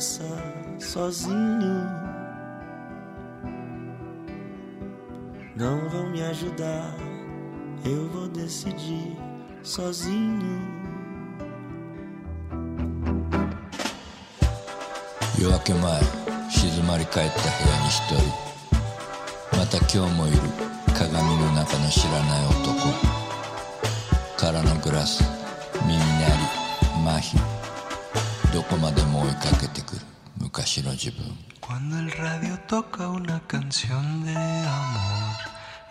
[0.00, 1.86] pensar sozinho.
[5.54, 6.94] Não vão me ajudar,
[7.84, 9.16] eu vou decidir
[9.62, 10.76] sozinho.
[15.38, 16.00] 夜明け前
[16.48, 18.14] 静まり返った部屋に一人
[19.58, 20.38] また今日もいる
[20.98, 22.88] 鏡の中の知らない男
[24.38, 25.22] 空のグラス
[25.86, 27.49] 耳鳴り麻痺
[28.52, 30.02] どこまでも追いかけてくる
[30.38, 31.24] 昔の自分
[31.66, 35.36] Cuando el radio toca una canción de amor,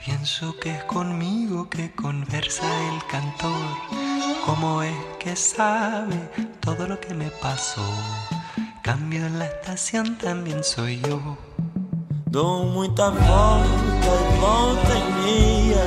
[0.06, 3.52] pienso que es conmigo que conversa el cantor.
[4.46, 6.16] ¿Cómo es que sabe
[6.62, 7.84] todo lo que me pasó?
[8.84, 11.38] Cambio en la estación también soy yo.
[12.28, 15.84] Dou muita volta e volta e meia,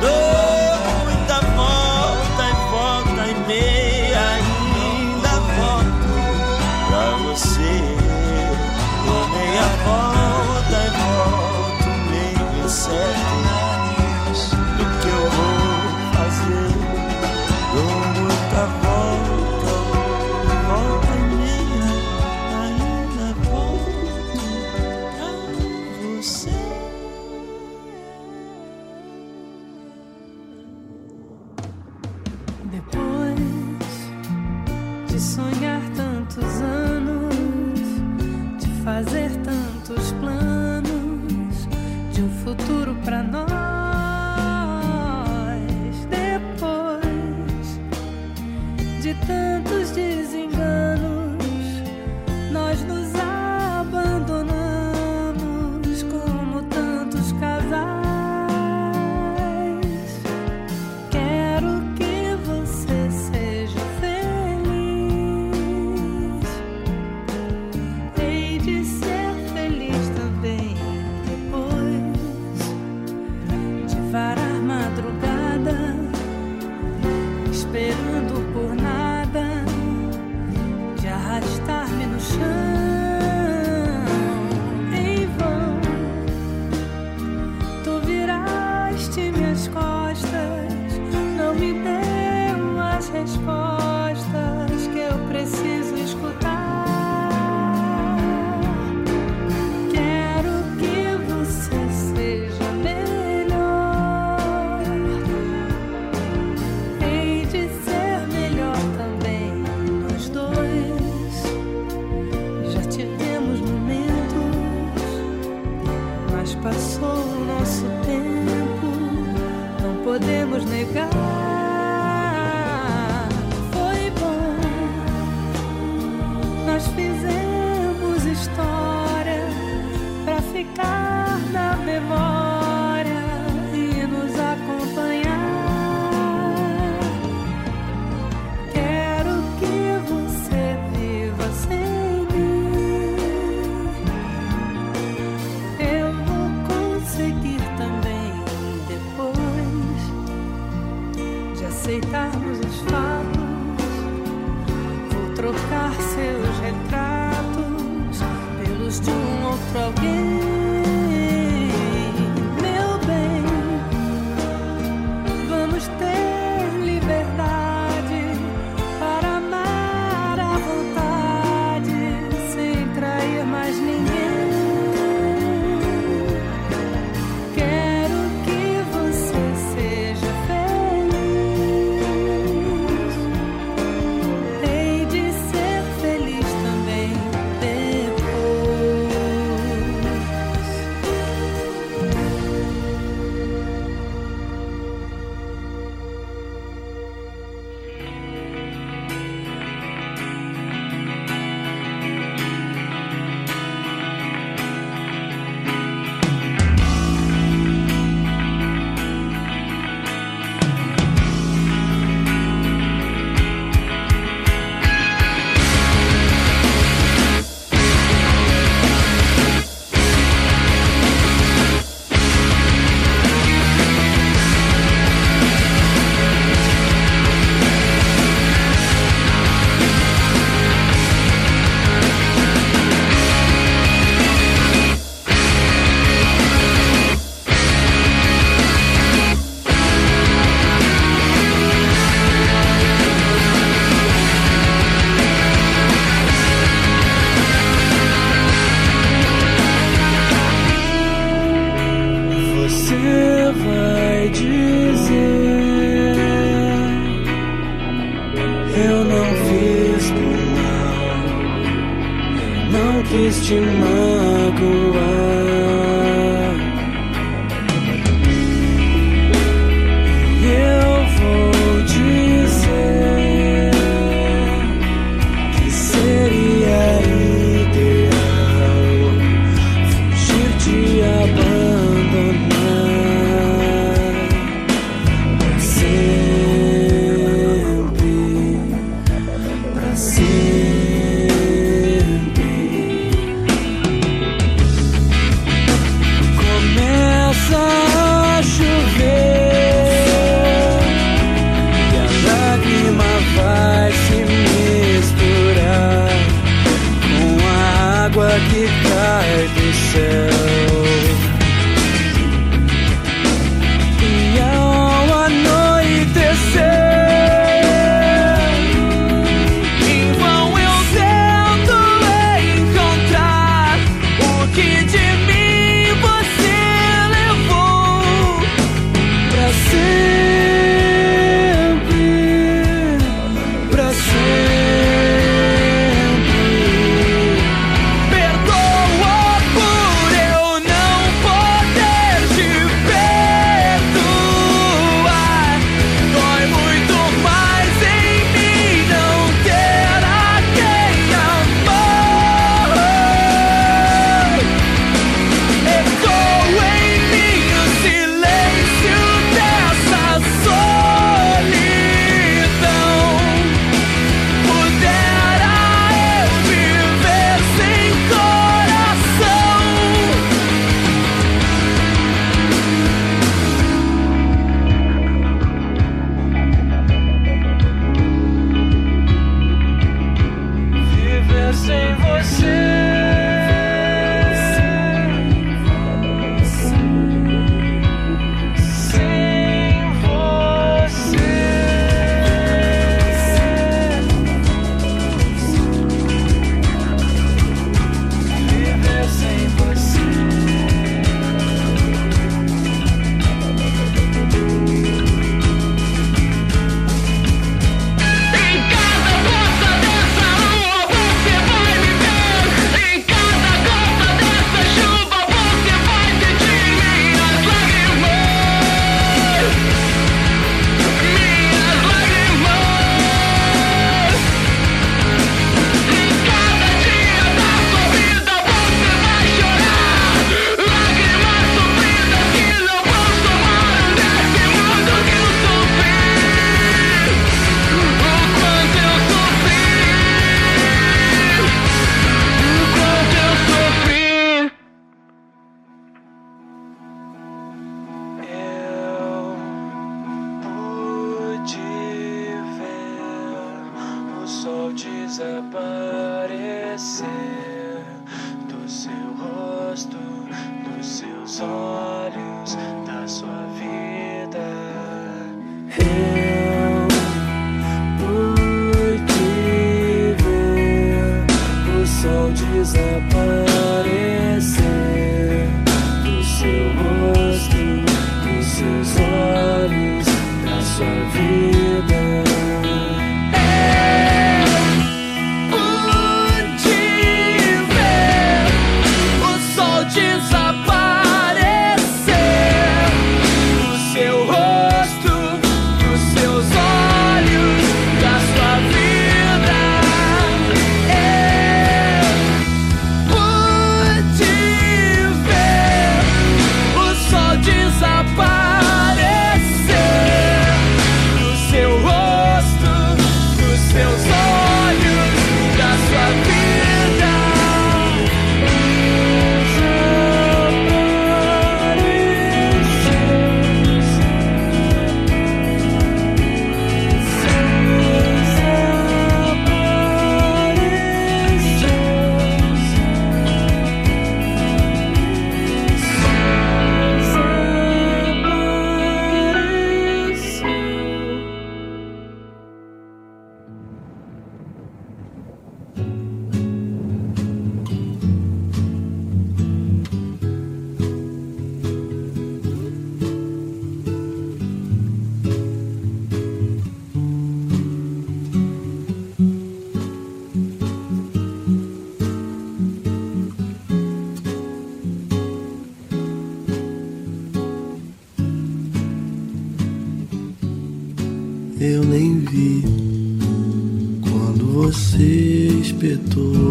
[0.02, 6.12] Dou muita volta e volta e meia, ainda volto
[6.88, 7.74] pra você.
[9.06, 13.27] Dou meia volta e volto meio certo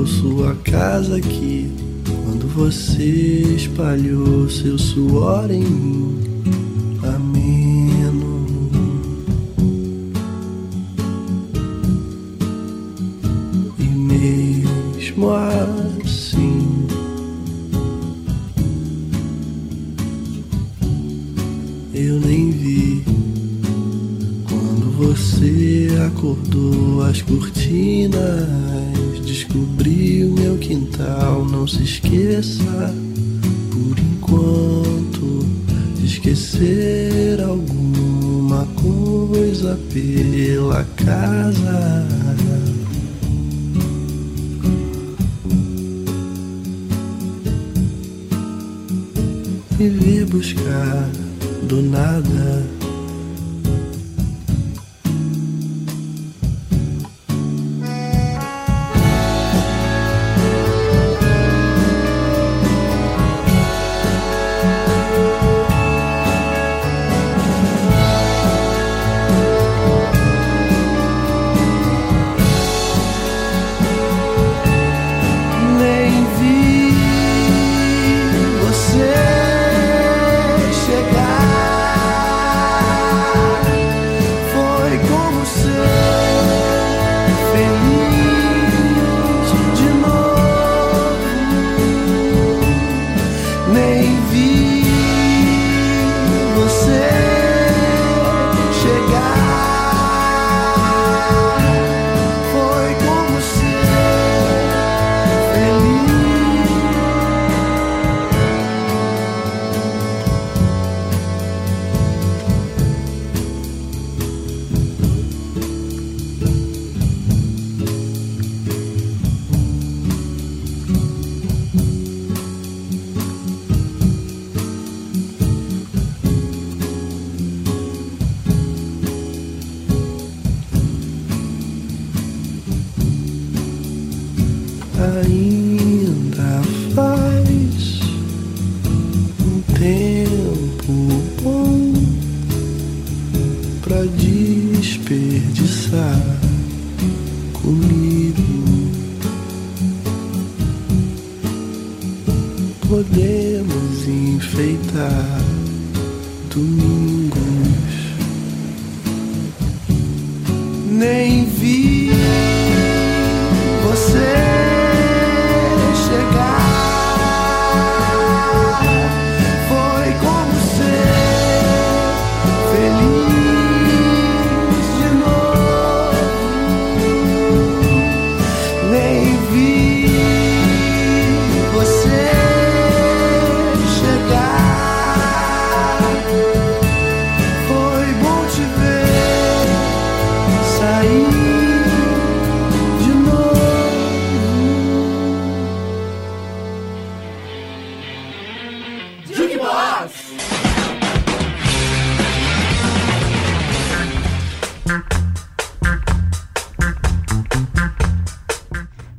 [0.06, 1.72] sua casa aqui.
[2.26, 3.04] Quando você
[3.56, 6.27] espalhou seu suor em mim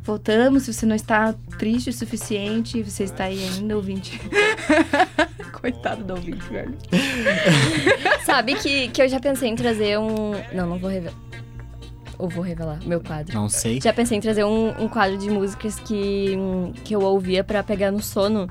[0.09, 0.63] voltamos.
[0.63, 4.19] Se você não está triste o suficiente, você está aí ainda, ouvinte.
[5.53, 6.75] Coitado do ouvinte, velho.
[8.25, 10.33] Sabe que, que eu já pensei em trazer um.
[10.53, 11.15] Não, não vou revelar.
[12.17, 13.35] Ou vou revelar meu quadro.
[13.35, 13.81] Não sei.
[13.81, 16.37] Já pensei em trazer um, um quadro de músicas que,
[16.85, 18.49] que eu ouvia pra pegar no sono.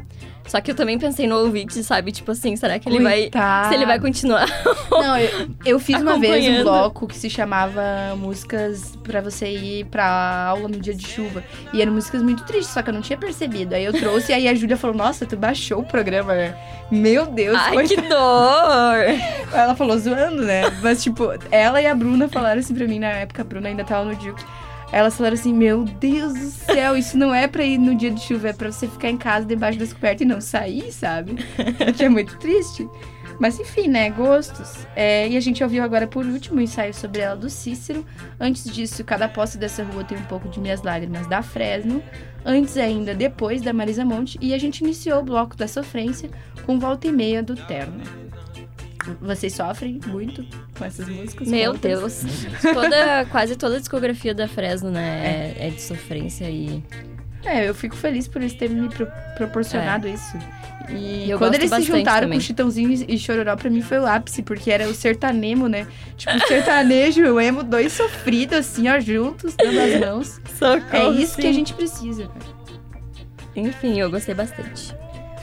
[0.47, 2.11] Só que eu também pensei no ouvinte, sabe?
[2.11, 3.63] Tipo assim, será que ele Coitado.
[3.63, 3.69] vai.
[3.69, 4.47] Se ele vai continuar?
[4.89, 7.81] Não, eu, eu fiz uma vez um bloco que se chamava
[8.17, 11.43] Músicas pra você ir pra aula no dia de chuva.
[11.73, 13.75] E eram músicas muito tristes, só que eu não tinha percebido.
[13.75, 16.55] Aí eu trouxe, e aí a Júlia falou: Nossa, tu baixou o programa, né?
[16.89, 19.53] Meu Deus, Ai, coitada." que dor!
[19.53, 20.63] Ela falou zoando, né?
[20.81, 23.83] Mas, tipo, ela e a Bruna falaram assim pra mim na época, a Bruna ainda
[23.83, 24.43] tava no Duke.
[24.91, 28.21] Elas falaram assim: Meu Deus do céu, isso não é pra ir no dia de
[28.21, 31.35] chuva, é pra você ficar em casa debaixo das cobertas e não sair, sabe?
[31.95, 32.87] que é muito triste.
[33.39, 34.09] Mas enfim, né?
[34.09, 34.87] Gostos.
[34.95, 38.05] É, e a gente ouviu agora por último o ensaio sobre ela do Cícero.
[38.39, 42.01] Antes disso, cada posse dessa rua tem um pouco de minhas lágrimas da Fresno.
[42.43, 44.39] Antes ainda, depois da Marisa Monte.
[44.41, 46.29] E a gente iniciou o bloco da sofrência
[46.65, 48.26] com volta e meia do Terno.
[49.21, 50.45] Vocês sofrem muito
[50.77, 51.47] com essas músicas?
[51.47, 52.23] Meu Contas?
[52.23, 52.25] Deus.
[52.73, 55.55] Toda, quase toda a discografia da Fresno, né?
[55.57, 56.83] É, é de sofrência e.
[57.45, 60.37] É, eu fico feliz por eles terem me pro- proporcionado isso.
[60.89, 62.39] E Eu quando eles se juntaram também.
[62.39, 65.85] com Chitãozinho e Chororó, pra mim foi o ápice, porque era o sertanemo, né?
[66.15, 70.41] Tipo, o sertanejo e o emo, dois sofridos, assim, ó, juntos, dando as mãos.
[70.57, 71.49] Socorro, é isso que sim.
[71.49, 72.29] a gente precisa.
[73.55, 74.93] Enfim, eu gostei bastante.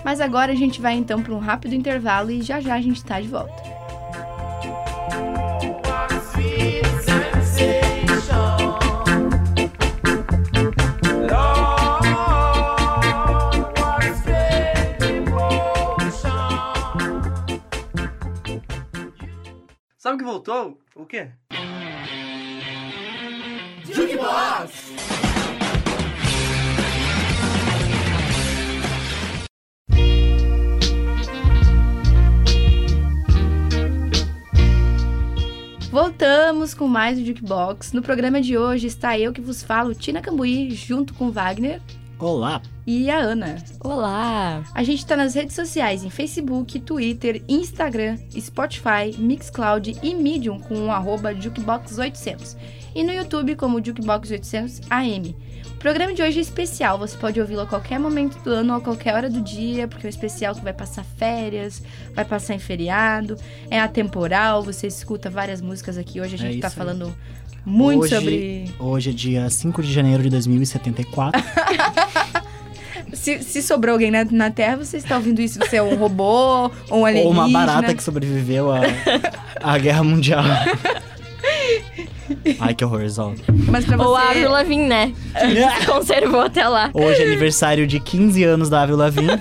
[0.05, 3.03] Mas agora a gente vai então pra um rápido intervalo e já já a gente
[3.03, 3.75] tá de volta.
[19.97, 20.79] Sabe o que voltou?
[20.95, 21.31] O quê?
[23.85, 24.94] Jukebox!
[35.95, 37.93] Voltamos com mais o Jukebox.
[37.93, 41.81] No programa de hoje está eu que vos falo, Tina Cambuí, junto com Wagner
[42.19, 42.61] Olá.
[42.85, 43.63] e a Ana.
[43.79, 44.65] Olá!
[44.75, 50.89] A gente tá nas redes sociais, em Facebook, Twitter, Instagram, Spotify, Mixcloud e Medium com
[50.89, 52.57] o arroba Jukebox800.
[52.93, 55.37] E no YouTube como Jukebox800AM.
[55.85, 58.79] O programa de hoje é especial, você pode ouvi-lo a qualquer momento do ano ou
[58.79, 61.83] a qualquer hora do dia, porque é um especial que vai passar férias,
[62.15, 63.37] vai passar em feriado,
[63.71, 66.23] é atemporal, você escuta várias músicas aqui.
[66.23, 66.87] Hoje a gente tá isso aí.
[66.87, 67.15] falando
[67.67, 68.75] muito hoje, sobre...
[68.79, 71.39] Hoje é dia 5 de janeiro de 2074.
[73.13, 76.71] Se, se sobrou alguém na, na Terra, você está ouvindo isso, você é um robô
[76.91, 77.43] ou um alienígena.
[77.43, 78.81] Ou uma barata que sobreviveu à,
[79.63, 80.43] à Guerra Mundial.
[82.61, 83.35] Ai, que horror, Zol.
[83.69, 84.29] Mas pra Ou a você...
[84.29, 85.13] Avril Lavigne, né?
[85.81, 86.91] Se conservou até lá.
[86.93, 89.41] Hoje é aniversário de 15 anos da Avril Lavigne.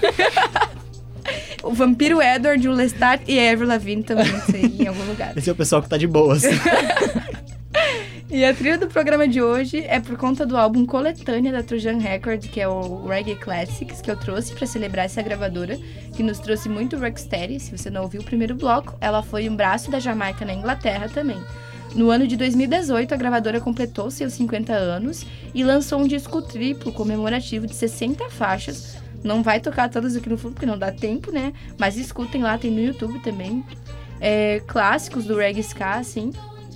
[1.63, 5.31] O vampiro Edward, o Lestat e a Avril Lavigne também, não sei, em algum lugar.
[5.37, 6.43] Esse é o pessoal que tá de boas.
[8.33, 11.99] E a trilha do programa de hoje é por conta do álbum Coletânea da Trojan
[11.99, 15.77] Record, que é o Reggae Classics, que eu trouxe pra celebrar essa gravadora,
[16.15, 17.59] que nos trouxe muito rocksteady.
[17.59, 21.07] Se você não ouviu o primeiro bloco, ela foi um braço da Jamaica na Inglaterra
[21.09, 21.39] também.
[21.95, 26.91] No ano de 2018, a gravadora completou seus 50 anos e lançou um disco triplo
[26.91, 28.97] comemorativo de 60 faixas.
[29.23, 31.53] Não vai tocar todas aqui no fundo, porque não dá tempo, né?
[31.77, 33.63] Mas escutem lá, tem no YouTube também.
[34.19, 36.31] É, clássicos do reggae ska, assim.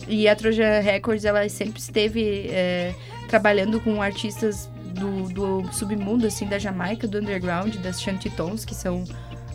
[0.07, 2.93] E a Trojan Records, ela sempre esteve é,
[3.27, 9.03] trabalhando com artistas do, do submundo, assim, da Jamaica, do underground, das shantytons, que são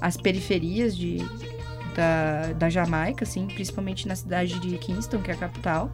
[0.01, 1.19] as periferias de,
[1.95, 5.91] da, da Jamaica, assim, principalmente na cidade de Kingston, que é a capital.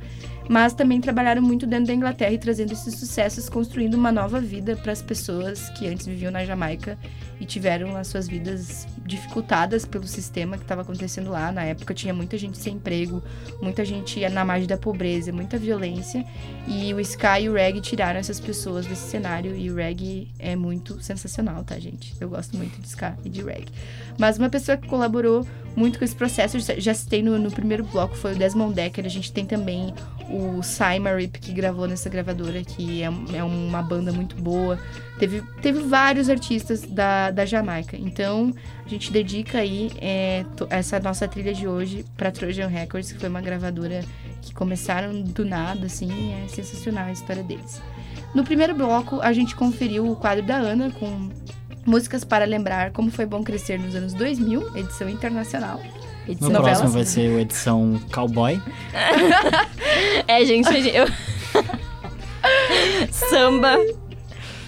[0.48, 4.76] Mas também trabalharam muito dentro da Inglaterra e trazendo esses sucessos, construindo uma nova vida
[4.76, 6.98] para as pessoas que antes viviam na Jamaica
[7.40, 11.50] e tiveram as suas vidas dificultadas pelo sistema que estava acontecendo lá.
[11.52, 13.22] Na época tinha muita gente sem emprego,
[13.60, 16.24] muita gente na margem da pobreza, muita violência.
[16.66, 19.54] E o Sky e o Reggae tiraram essas pessoas desse cenário.
[19.56, 22.14] E o Reggae é muito sensacional, tá, gente?
[22.20, 23.68] Eu gosto muito de Sky e de Reggae.
[24.18, 27.84] Mas uma pessoa que colaborou muito com esse processo, já- já citei no, no primeiro
[27.84, 29.06] bloco, foi o Desmond Decker.
[29.06, 29.94] A gente tem também
[30.28, 34.78] o Simon Rip, que gravou nessa gravadora, que é, é uma banda muito boa.
[35.18, 37.96] Teve, teve vários artistas da, da Jamaica.
[37.96, 38.52] Então,
[38.84, 43.28] a gente dedica aí é, essa nossa trilha de hoje para Trojan Records, que foi
[43.28, 44.04] uma gravadora
[44.42, 47.80] que começaram do nada, assim, é sensacional a história deles.
[48.34, 51.30] No primeiro bloco, a gente conferiu o quadro da Ana com
[51.86, 55.80] músicas para lembrar como foi bom crescer nos anos 2000, edição internacional.
[56.26, 58.60] No Edição próximo vai ser a edição Cowboy.
[60.28, 61.06] É, gente, eu...
[63.10, 63.78] Samba.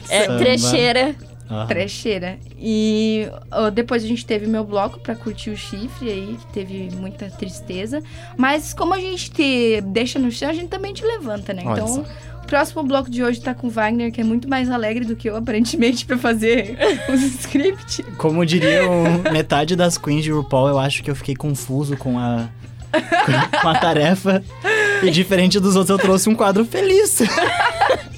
[0.09, 0.39] É Samba.
[0.39, 1.15] trecheira.
[1.51, 1.67] Aham.
[1.67, 2.39] Trecheira.
[2.57, 6.91] E ó, depois a gente teve meu bloco pra curtir o chifre aí, que teve
[6.95, 8.03] muita tristeza.
[8.37, 11.63] Mas como a gente te deixa no chão, a gente também te levanta, né?
[11.65, 12.07] Olha então,
[12.43, 15.17] o próximo bloco de hoje tá com o Wagner, que é muito mais alegre do
[15.17, 16.79] que eu, aparentemente, pra fazer
[17.13, 18.01] os scripts.
[18.17, 22.49] Como diriam metade das queens de RuPaul, eu acho que eu fiquei confuso com a,
[23.61, 24.43] com a tarefa.
[25.03, 27.21] E diferente dos outros, eu trouxe um quadro feliz.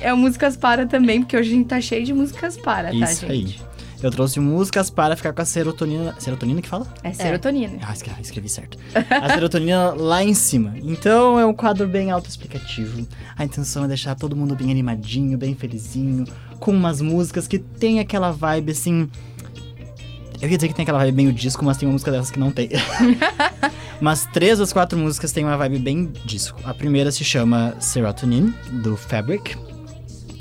[0.00, 2.94] É o Músicas Para também, porque hoje a gente tá cheio de músicas para, tá,
[2.94, 3.32] Isso gente?
[3.32, 3.76] aí.
[4.02, 6.14] Eu trouxe músicas para ficar com a serotonina.
[6.18, 6.86] Serotonina que fala?
[7.02, 7.78] É serotonina.
[7.82, 8.78] Ah, escrevi, escrevi certo.
[8.94, 10.74] A serotonina lá em cima.
[10.82, 13.06] Então é um quadro bem autoexplicativo.
[13.36, 16.24] A intenção é deixar todo mundo bem animadinho, bem felizinho,
[16.60, 19.08] com umas músicas que tem aquela vibe assim.
[20.42, 22.30] Eu ia dizer que tem aquela vibe bem o disco, mas tem uma música dessas
[22.30, 22.68] que não tem.
[23.98, 26.60] mas três das quatro músicas têm uma vibe bem disco.
[26.64, 29.56] A primeira se chama Serotonin, do Fabric.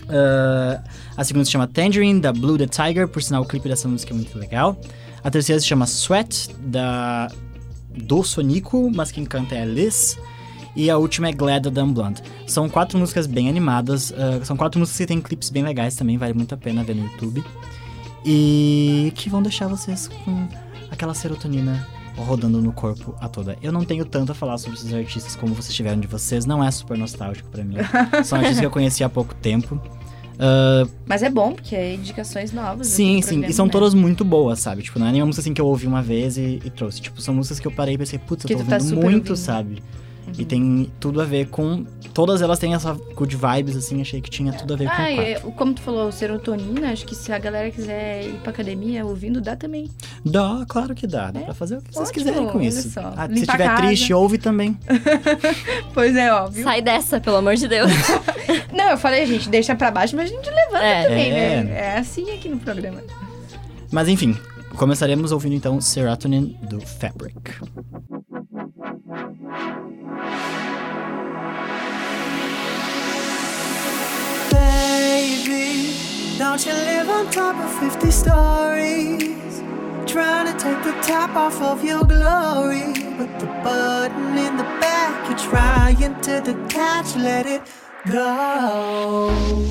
[0.10, 0.82] Ah,
[1.18, 4.14] a segunda se chama Tangerine, da Blue the Tiger, por sinal o clipe dessa música
[4.14, 4.80] é muito legal.
[5.24, 7.30] A terceira se chama Sweat, da
[7.98, 10.18] do Sonico, mas quem canta é Liz.
[10.76, 12.20] E a última é Glad da Unblunt.
[12.46, 16.18] São quatro músicas bem animadas, ah, são quatro músicas que tem clipes bem legais também,
[16.18, 17.44] vale muito a pena ver no YouTube.
[18.26, 20.48] E que vão deixar vocês com
[20.92, 21.88] aquela serotonina
[22.18, 23.58] rodando no corpo a toda.
[23.62, 26.64] Eu não tenho tanto a falar sobre esses artistas como vocês tiveram de vocês, não
[26.64, 27.76] é super nostálgico pra mim.
[28.24, 29.80] São artistas que eu conheci há pouco tempo.
[30.40, 32.88] Ah, Mas é bom, porque é indicações novas.
[32.88, 33.28] Sim, no sim.
[33.30, 33.72] programa, E são né?
[33.72, 34.84] todas muito boas, sabe?
[34.84, 37.02] Tipo, não é nenhuma música assim que eu ouvi uma vez e, e trouxe.
[37.02, 39.30] Tipo, são músicas que eu parei e pensei, putz, eu tô tá ouvindo super muito,
[39.32, 39.36] ouvindo.
[39.38, 39.84] sabe?
[40.38, 41.86] E tem tudo a ver com.
[42.14, 45.12] Todas elas têm essa good vibes, assim, achei que tinha tudo a ver com Ah,
[45.12, 45.52] e, quadro.
[45.52, 49.56] como tu falou, serotonina, acho que se a galera quiser ir pra academia ouvindo, dá
[49.56, 49.90] também.
[50.26, 51.30] Dá, claro que dá.
[51.32, 52.90] Dá pra fazer o que vocês Ótimo, quiserem com isso.
[52.90, 53.14] só.
[53.18, 54.78] Ah, se estiver triste, ouve também.
[55.94, 56.64] Pois é, óbvio.
[56.64, 57.92] Sai dessa, pelo amor de Deus.
[58.74, 61.04] Não, eu falei, a gente deixa pra baixo, mas a gente levanta É.
[61.04, 61.64] também, É.
[61.64, 61.72] né?
[61.80, 63.02] É assim aqui no programa.
[63.92, 64.36] Mas enfim,
[64.76, 67.52] começaremos ouvindo então Serotonin do Fabric.
[76.38, 79.62] Don't you live on top of 50 stories?
[80.06, 82.94] Trying to take the top off of your glory.
[83.18, 87.62] But the button in the back, you're trying to detach, let it
[88.10, 89.66] go.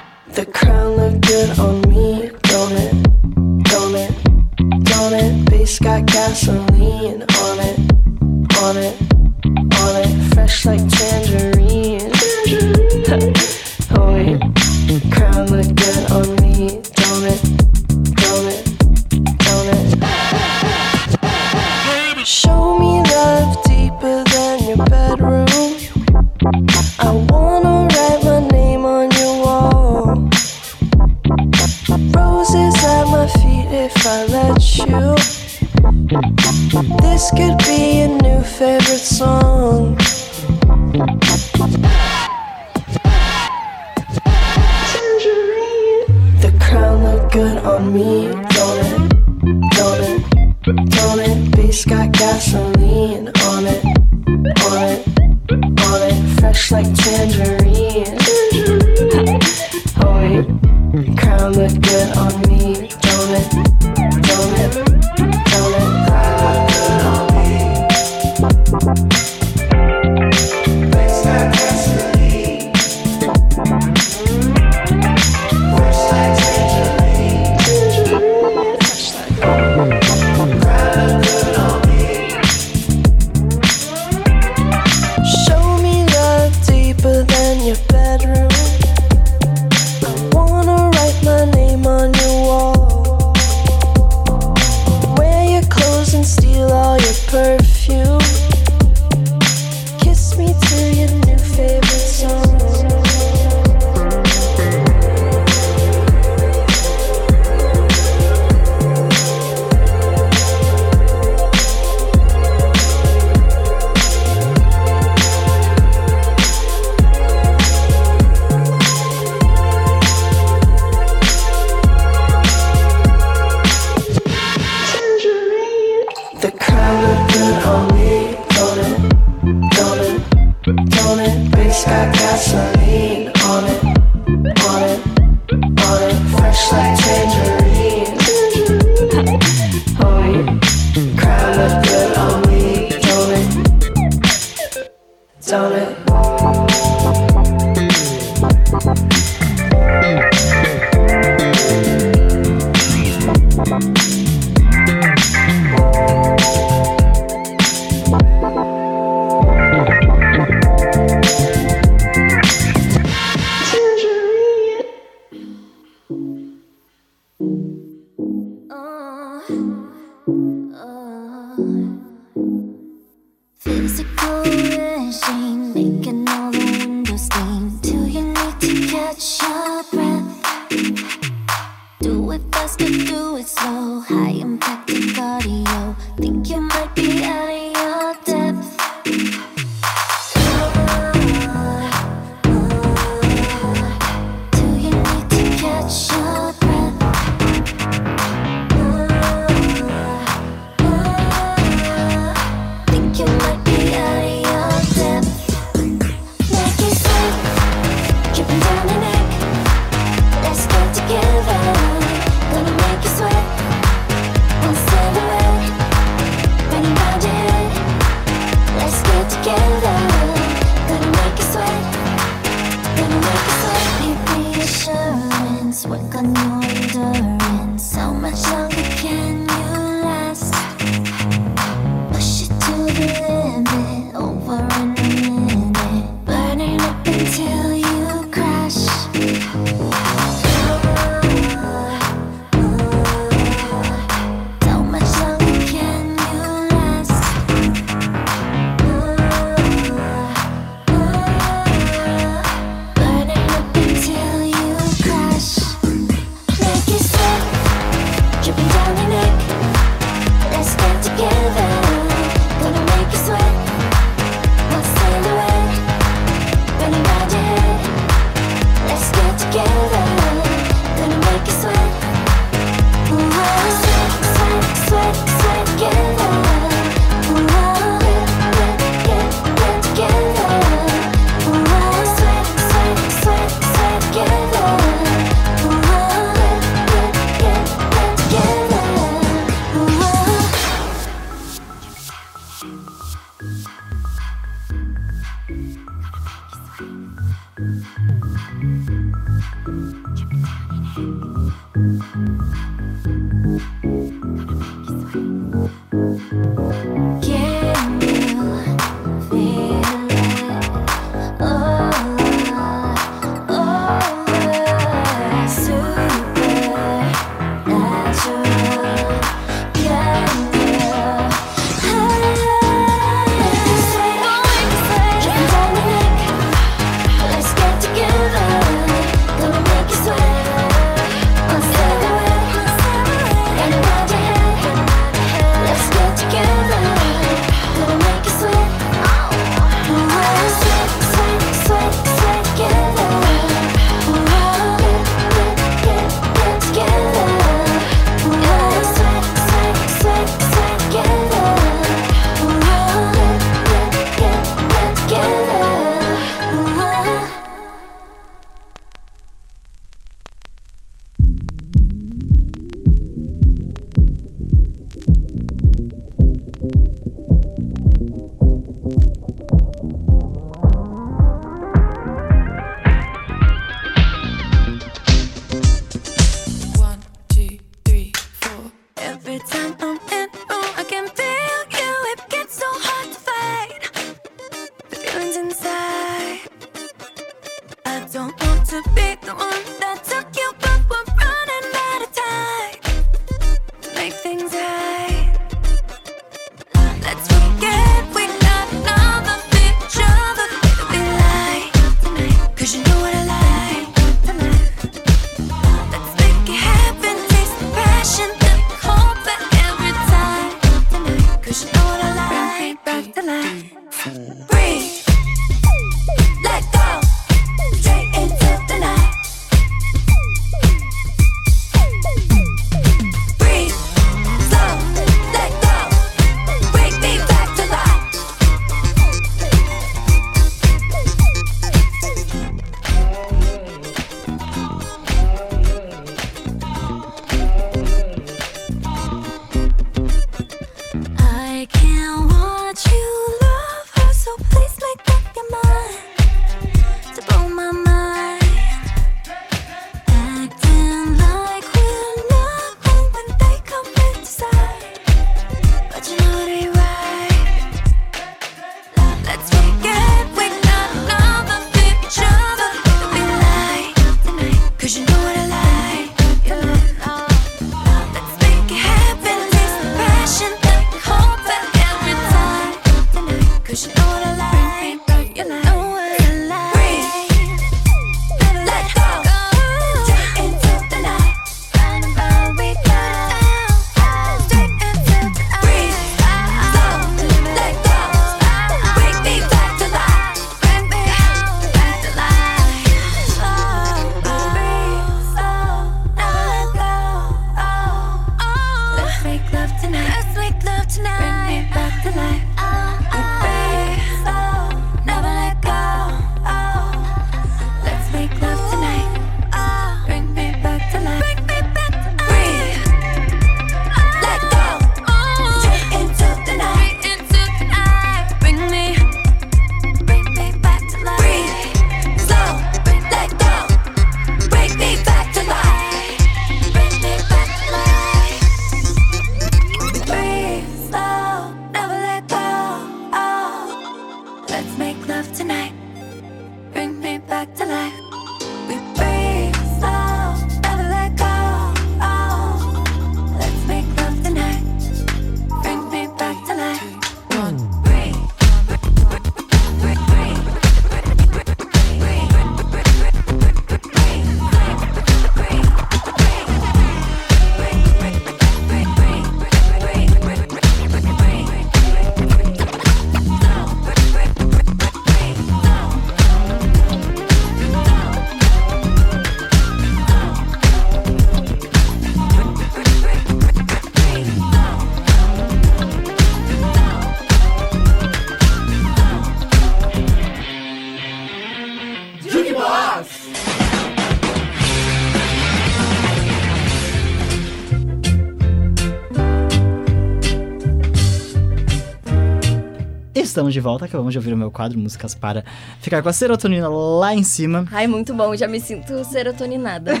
[593.34, 595.44] Estamos de volta, acabamos de ouvir o meu quadro Músicas para
[595.80, 597.66] ficar com a serotonina lá em cima.
[597.72, 599.94] Ai, muito bom, já me sinto serotoninada.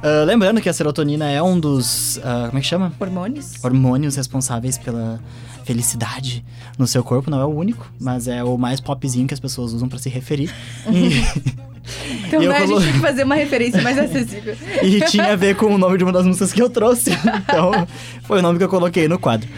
[0.00, 2.20] Ah, lembrando que a serotonina é um dos.
[2.22, 2.92] ah, como é que chama?
[3.00, 3.54] Hormônios.
[3.64, 5.18] Hormônios responsáveis pela
[5.64, 6.44] felicidade
[6.78, 7.28] no seu corpo.
[7.28, 10.08] Não é o único, mas é o mais popzinho que as pessoas usam pra se
[10.08, 10.54] referir.
[10.92, 14.54] E- Então né, a gente tem que fazer uma referência mais acessível.
[14.82, 17.10] E tinha a ver com o nome de uma das músicas que eu trouxe.
[17.10, 17.88] Então,
[18.24, 19.48] foi o nome que eu coloquei no quadro.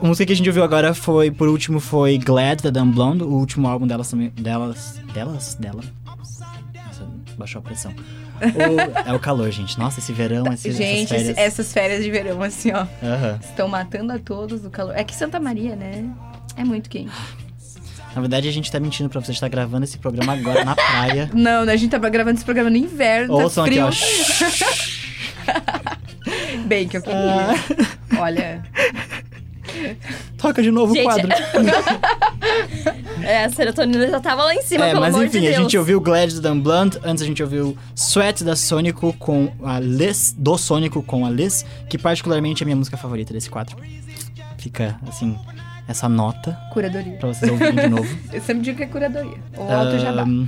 [0.00, 3.22] A música que a gente ouviu agora foi, por último, foi Glad, da Dan Blonde,
[3.24, 4.28] o último álbum delas também.
[4.30, 5.00] Delas.
[5.14, 5.54] Delas?
[5.54, 5.82] Dela?
[6.04, 6.46] Nossa,
[7.38, 7.92] baixou a pressão.
[8.40, 9.78] O- é o calor, gente.
[9.78, 11.38] Nossa, esse verão, esse, gente, essas férias.
[11.38, 12.86] essas férias de verão, assim, ó.
[13.40, 14.94] Estão matando a todos do calor.
[14.94, 16.04] É que Santa Maria, né?
[16.56, 17.10] É muito quente.
[18.14, 19.30] Na verdade, a gente tá mentindo pra você.
[19.30, 21.30] A gente tá gravando esse programa agora na praia.
[21.34, 23.32] Não, né, a gente tá gravando esse programa no inverno.
[23.34, 24.58] Ouçam tá aqui, frio.
[25.48, 25.98] ó.
[26.66, 27.54] Bem, que eu queria.
[28.18, 28.62] Olha.
[30.36, 31.28] Toca de novo o Gente, quadro.
[33.22, 35.50] É, a serotonina já tava lá em cima, É, pelo mas amor enfim, de a
[35.50, 35.62] Deus.
[35.62, 39.78] gente ouviu Glad do Dan Blunt, antes a gente ouviu Sweat da Sônico com a
[39.80, 43.76] Liz, do Sônico com a Liz, que particularmente é a minha música favorita desse quadro.
[44.56, 45.36] Fica, assim,
[45.86, 47.16] essa nota Curadoria.
[47.18, 48.18] pra vocês ouvirem de novo.
[48.32, 49.36] Eu sempre digo que é curadoria.
[49.56, 50.22] Ou alto jabá.
[50.22, 50.46] Ahn,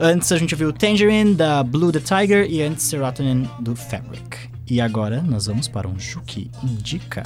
[0.00, 4.48] antes a gente ouviu Tangerine da Blue the Tiger e antes Serotonin do Fabric.
[4.68, 7.22] E agora nós vamos para um Juki Indica.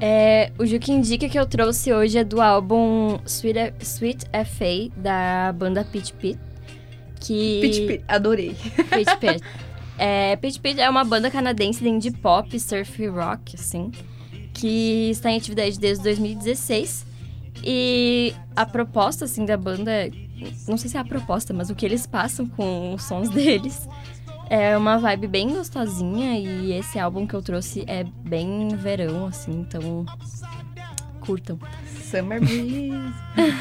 [0.00, 5.52] É, o Juque Indica que eu trouxe hoje é do álbum Sweet, Sweet FA, da
[5.52, 6.38] banda Pitch Pit.
[7.20, 7.60] Que...
[7.60, 8.54] Pitch Pit, adorei.
[8.54, 9.44] Pitch Pit.
[9.98, 13.92] É, Pitch Pit é uma banda canadense de indie pop, surf rock, assim,
[14.54, 17.04] que está em atividade desde 2016.
[17.62, 20.10] E a proposta, assim, da banda,
[20.66, 23.86] não sei se é a proposta, mas o que eles passam com os sons deles
[24.50, 29.52] é uma vibe bem gostosinha e esse álbum que eu trouxe é bem verão, assim,
[29.52, 30.04] então
[31.20, 31.56] curtam.
[32.02, 32.90] Summer Breeze.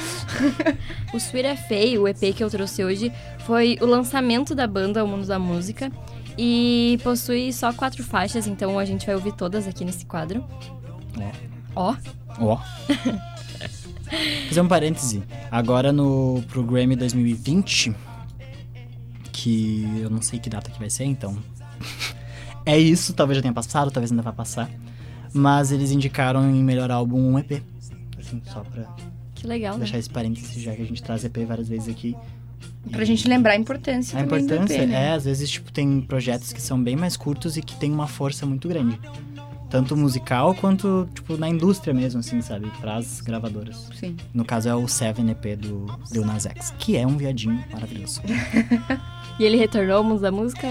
[1.14, 3.14] o Sweet é Feio, o EP que eu trouxe hoje,
[3.45, 5.91] foi o lançamento da banda ao mundo da música
[6.36, 10.44] e possui só quatro faixas, então a gente vai ouvir todas aqui nesse quadro.
[11.76, 11.95] Ó.
[12.40, 12.57] Ó.
[14.48, 15.22] Fazer um parêntese.
[15.52, 17.94] Agora no pro Grammy 2020,
[19.41, 21.38] que eu não sei que data que vai ser, então.
[22.66, 24.70] é isso, talvez já tenha passado, talvez ainda vá passar.
[25.34, 27.61] Mas eles indicaram em melhor álbum um EP.
[28.18, 28.84] Assim, só pra
[29.36, 29.80] Que legal, né?
[29.80, 32.16] deixar esse parêntese, já que a gente traz EP várias vezes aqui.
[32.91, 35.07] Pra gente lembrar a importância A também do importância EP, né?
[35.10, 38.07] é, às vezes, tipo, tem projetos que são bem mais curtos e que tem uma
[38.07, 38.99] força muito grande.
[39.70, 42.72] Tanto musical quanto, tipo, na indústria mesmo, assim, sabe?
[42.82, 43.88] Pras gravadoras.
[43.99, 44.18] Sim.
[44.34, 48.20] No caso é o Seven EP do Lil Nas X, que é um viadinho maravilhoso.
[49.40, 50.68] E ele retornou ao mundo da música?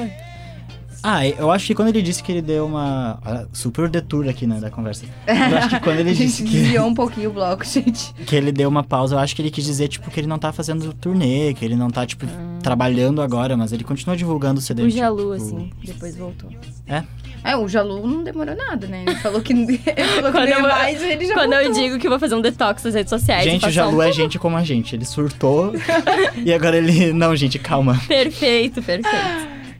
[1.02, 3.18] ah, eu acho que quando ele disse que ele deu uma...
[3.24, 5.06] ah, Super detour aqui, né, da conversa.
[5.26, 6.50] Eu acho que quando ele a disse que...
[6.50, 8.12] desviou um pouquinho o bloco, gente.
[8.26, 10.38] que ele deu uma pausa, eu acho que ele quis dizer, tipo, que ele não
[10.38, 12.26] tá fazendo turnê, que ele não tá, tipo,
[12.62, 14.82] trabalhando agora, mas ele continua divulgando o CD.
[14.82, 16.50] O tipo, Jalu, assim, depois voltou.
[16.86, 17.04] É?
[17.44, 19.04] É, o Jalu não demorou nada, né?
[19.06, 21.64] Ele falou que, ele falou que Quando, não eu, ia mais, ele já quando eu
[21.64, 21.82] voltou.
[21.82, 23.44] digo que vou fazer um detox nas redes sociais.
[23.44, 24.94] Gente, o Jalu um- é gente como a gente.
[24.96, 25.72] Ele surtou
[26.44, 27.12] e agora ele...
[27.12, 28.00] Não, gente, calma.
[28.08, 29.16] Perfeito, perfeito.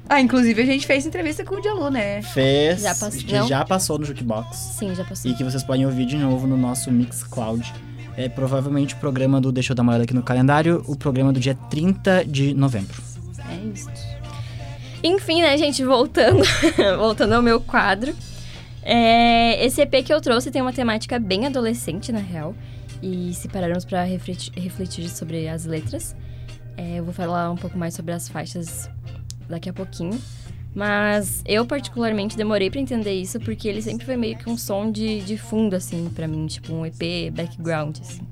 [0.08, 2.22] Ah, inclusive a gente fez entrevista com o Jalu, né?
[2.22, 4.56] Fez, Já passou- que já passou no Jukebox.
[4.56, 5.30] Sim, já passou.
[5.30, 7.70] E que vocês podem ouvir de novo no nosso Mixcloud.
[8.16, 11.32] É provavelmente o programa do Deixa eu dar uma olhada aqui no calendário, o programa
[11.32, 13.00] do dia 30 de novembro.
[13.50, 13.88] É isso.
[15.02, 16.42] Enfim, né, gente, voltando,
[16.98, 18.14] voltando ao meu quadro.
[18.82, 22.54] É, esse EP que eu trouxe tem uma temática bem adolescente, na real.
[23.02, 26.16] E se pararmos pra refletir, refletir sobre as letras,
[26.76, 28.90] é, eu vou falar um pouco mais sobre as faixas
[29.48, 30.20] daqui a pouquinho.
[30.74, 34.90] Mas eu, particularmente, demorei pra entender isso porque ele sempre foi meio que um som
[34.90, 36.46] de, de fundo, assim, pra mim.
[36.46, 38.22] Tipo, um EP background, assim.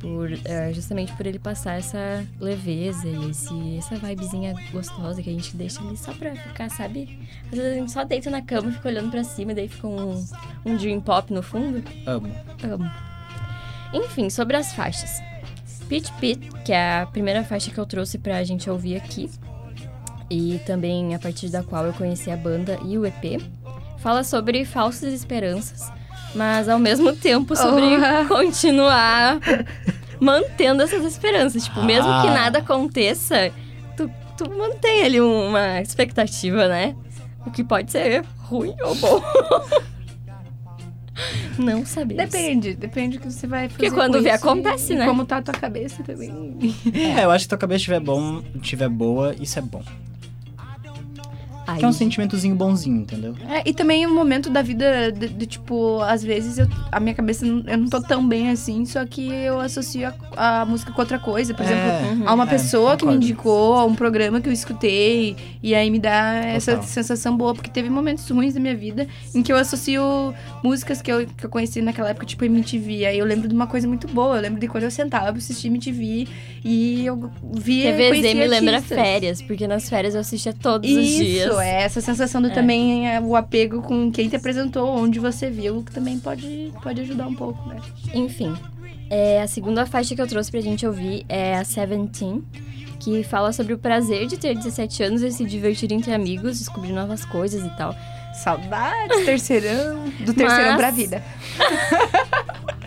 [0.00, 5.32] Por, é, justamente por ele passar essa leveza e esse, essa vibezinha gostosa que a
[5.32, 7.18] gente deixa ali só pra ficar, sabe?
[7.52, 9.86] Às vezes a gente só deita na cama, fica olhando pra cima e daí fica
[9.86, 10.24] um,
[10.64, 11.84] um dream pop no fundo.
[12.06, 12.34] Amo.
[12.64, 12.90] Amo.
[13.92, 15.20] Enfim, sobre as faixas.
[15.86, 19.28] Pitch Pit, que é a primeira faixa que eu trouxe pra gente ouvir aqui,
[20.30, 23.42] e também a partir da qual eu conheci a banda e o EP,
[23.98, 25.90] fala sobre falsas esperanças,
[26.34, 28.28] mas ao mesmo tempo sobre Oh.
[28.28, 29.38] continuar
[30.20, 31.64] mantendo essas esperanças.
[31.64, 32.34] Tipo, mesmo que Ah.
[32.34, 33.50] nada aconteça,
[33.96, 36.94] tu, tu mantém ali uma expectativa, né?
[37.46, 39.22] O que pode ser ruim ou bom.
[41.58, 42.24] Não sabemos.
[42.30, 43.74] Depende, depende do que você vai fazer.
[43.74, 45.04] Porque quando com vê, isso acontece, e né?
[45.06, 46.56] Como tá a tua cabeça também.
[46.94, 49.82] É, eu acho que tua cabeça estiver bom, estiver boa, isso é bom.
[51.72, 53.34] Aí, Que é um sentimentozinho bonzinho, entendeu?
[53.48, 57.14] É, e também um momento da vida de, de, tipo, às vezes eu, a minha
[57.14, 61.00] cabeça eu não tô tão bem assim, só que eu associo a, a música com
[61.00, 61.54] outra coisa.
[61.54, 62.28] Por É, exemplo, uhum.
[62.28, 65.90] a uma É, pessoa que me indicou, a um programa que eu escutei, e aí
[65.90, 66.86] me dá essa Total.
[66.88, 71.10] sensação boa, porque teve momentos ruins da minha vida em que eu associo músicas que
[71.12, 73.06] eu, que eu conheci naquela época, tipo MTV.
[73.06, 75.36] Aí eu lembro de uma coisa muito boa, eu lembro de quando eu sentava pra
[75.38, 76.26] assistir MTV
[76.64, 77.92] e eu via.
[77.92, 81.48] TVZ me lembra férias, porque nas férias eu assistia todos os dias.
[81.60, 82.50] É essa sensação do É.
[82.54, 87.00] também é, o apego com quem te apresentou, onde você viu, que também pode, pode
[87.02, 87.76] ajudar um pouco, né?
[88.14, 88.54] Enfim,
[89.08, 92.42] é, a segunda faixa que eu trouxe pra gente ouvir é a Seventeen,
[92.98, 96.92] que fala sobre o prazer de ter 17 anos e se divertir entre amigos, descobrir
[96.92, 97.94] novas coisas e tal.
[98.34, 101.22] Saudades, terceirão, do terceirão Mas- pra vida.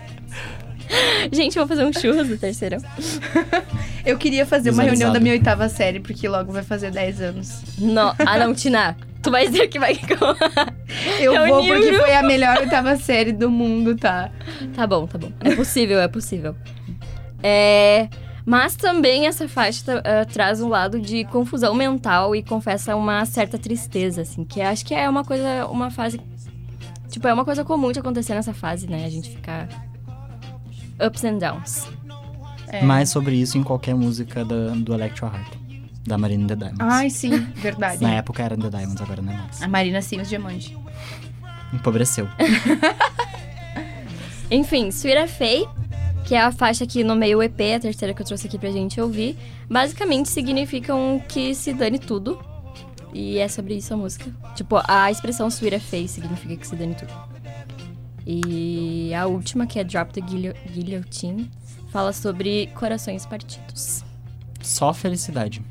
[1.31, 2.79] Gente, vou fazer um churras do terceirão.
[4.05, 7.61] Eu queria fazer uma reunião da minha oitava série, porque logo vai fazer 10 anos.
[7.77, 8.97] No, ah, não, Tina.
[9.21, 9.97] Tu vai dizer que vai.
[11.21, 14.29] Eu É vou porque foi a melhor oitava série do mundo, tá?
[14.75, 15.31] Tá bom, tá bom.
[15.39, 16.53] É possível, é possível.
[17.41, 18.09] É.
[18.45, 23.57] Mas também essa faixa ah, traz um lado de confusão mental e confessa uma certa
[23.57, 26.19] tristeza, assim, que acho que é uma coisa, uma fase.
[27.09, 29.05] Tipo, é uma coisa comum de acontecer nessa fase, né?
[29.05, 29.69] A gente ficar
[30.99, 31.87] ups and downs.
[32.67, 32.81] É.
[32.81, 35.53] Mais sobre isso em qualquer música da, do Electro Heart,
[36.05, 36.81] da Marina The Diamonds.
[36.81, 38.01] Ai, sim, verdade.
[38.01, 39.61] Na época era The Diamonds, agora não é mais.
[39.61, 40.75] A Marina Sims Diamante.
[41.71, 42.27] Empobreceu.
[44.49, 45.67] Enfim, Sweet Fay,
[46.25, 48.71] que é a faixa aqui no meio EP, a terceira que eu trouxe aqui pra
[48.71, 49.37] gente ouvir,
[49.69, 52.39] basicamente significam que se dane tudo.
[53.13, 54.31] E é sobre isso a música.
[54.55, 57.13] Tipo, a expressão Sweet Fay significa que se dane tudo.
[58.25, 61.49] E a última, que é Drop the Guillo- Guillotine,
[61.91, 64.03] fala sobre corações partidos.
[64.61, 65.61] Só felicidade.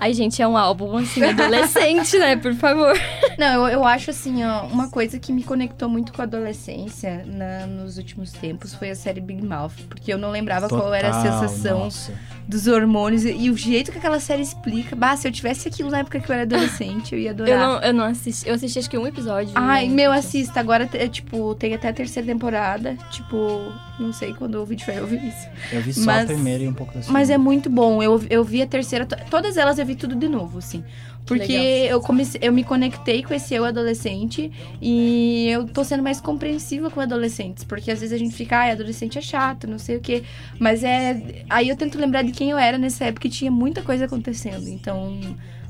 [0.00, 2.36] Ai, gente, é um álbum, assim, adolescente, né?
[2.36, 2.94] Por favor.
[3.36, 7.24] Não, eu, eu acho assim, ó, uma coisa que me conectou muito com a adolescência
[7.26, 9.72] na- nos últimos tempos foi a série Big Mouth.
[9.88, 12.12] Porque eu não lembrava qual era a Total, sensação nossa.
[12.48, 14.96] Dos hormônios e, o jeito que aquela série explica.
[14.96, 17.50] Bah, se eu tivesse aquilo na época que eu era adolescente, eu ia adorar.
[17.52, 18.48] Eu não, eu não assisti.
[18.48, 19.52] Eu assisti acho que um episódio.
[19.54, 19.94] Ai, né?
[19.94, 20.58] meu, assista.
[20.58, 22.96] Agora, é, tipo, tem até a terceira temporada.
[23.10, 23.70] Tipo,
[24.00, 25.46] não sei quando o vídeo vai ouvir isso.
[25.70, 27.12] Eu vi só a primeira e um pouco da segunda.
[27.18, 28.02] Mas é muito bom.
[28.02, 30.82] Eu, eu vi a terceira, to- todas elas eu vi tudo de novo, assim.
[31.28, 31.90] Porque legal.
[31.90, 34.50] eu comecei, eu me conectei com esse eu adolescente
[34.80, 37.64] e eu tô sendo mais compreensiva com adolescentes.
[37.64, 40.24] Porque às vezes a gente fica, ai, adolescente é chato, não sei o quê.
[40.58, 41.44] Mas é.
[41.50, 44.66] Aí eu tento lembrar de quem eu era nessa época e tinha muita coisa acontecendo.
[44.68, 45.20] Então.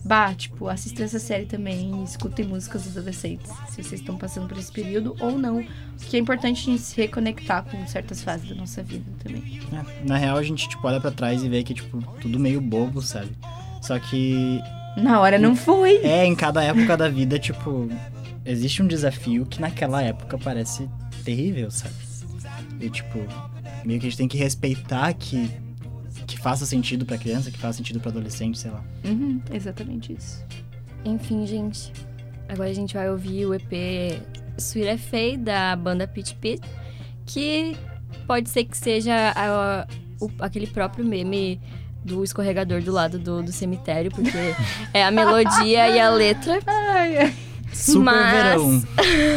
[0.05, 4.49] Bah, tipo, assistam essa série também e escutem músicas dos adolescentes, se vocês estão passando
[4.49, 5.63] por esse período ou não.
[5.99, 9.61] Porque é importante a gente se reconectar com certas fases da nossa vida também.
[9.73, 12.61] É, Na real, a gente, tipo, olha pra trás e vê que, tipo, tudo meio
[12.61, 13.29] bobo, sabe?
[13.83, 14.63] Só que...
[15.03, 15.97] Na hora não foi.
[16.05, 17.89] É, em cada época da vida, tipo...
[18.45, 20.89] Existe um desafio que naquela época parece
[21.25, 21.95] terrível, sabe?
[22.81, 23.19] E, tipo,
[23.85, 25.51] meio que a gente tem que respeitar que...
[26.27, 28.83] Que faça sentido pra criança, que faça sentido pra adolescente, sei lá.
[29.05, 30.45] Uhum, exatamente isso.
[31.05, 31.93] Enfim, gente.
[32.49, 34.21] Agora a gente vai ouvir o EP
[34.59, 36.61] Sweet Fay da banda Pitch Pit,
[37.27, 37.77] que
[38.27, 39.87] pode ser que seja a-
[40.21, 41.61] o- aquele próprio meme
[42.05, 44.55] do escorregador do lado do, do cemitério, porque
[44.95, 46.59] é a melodia e a letra.
[46.67, 47.35] Ai, ai.
[47.73, 48.83] Super Mas- verão.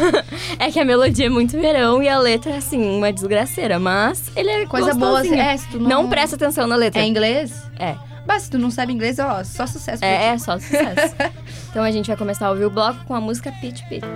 [0.58, 4.32] é que a melodia é muito verão e a letra é assim, uma desgraceira, mas
[4.34, 7.02] ele é Coisa boa, é, se tu não- não presta atenção na letra.
[7.02, 7.52] É inglês?
[7.78, 7.94] É.
[8.26, 10.04] Mas se tu não sabe inglês, ó, só sucesso.
[10.04, 11.14] É, é só sucesso.
[11.70, 14.06] então a gente vai começar a ouvir o bloco com a música Pitch Pit.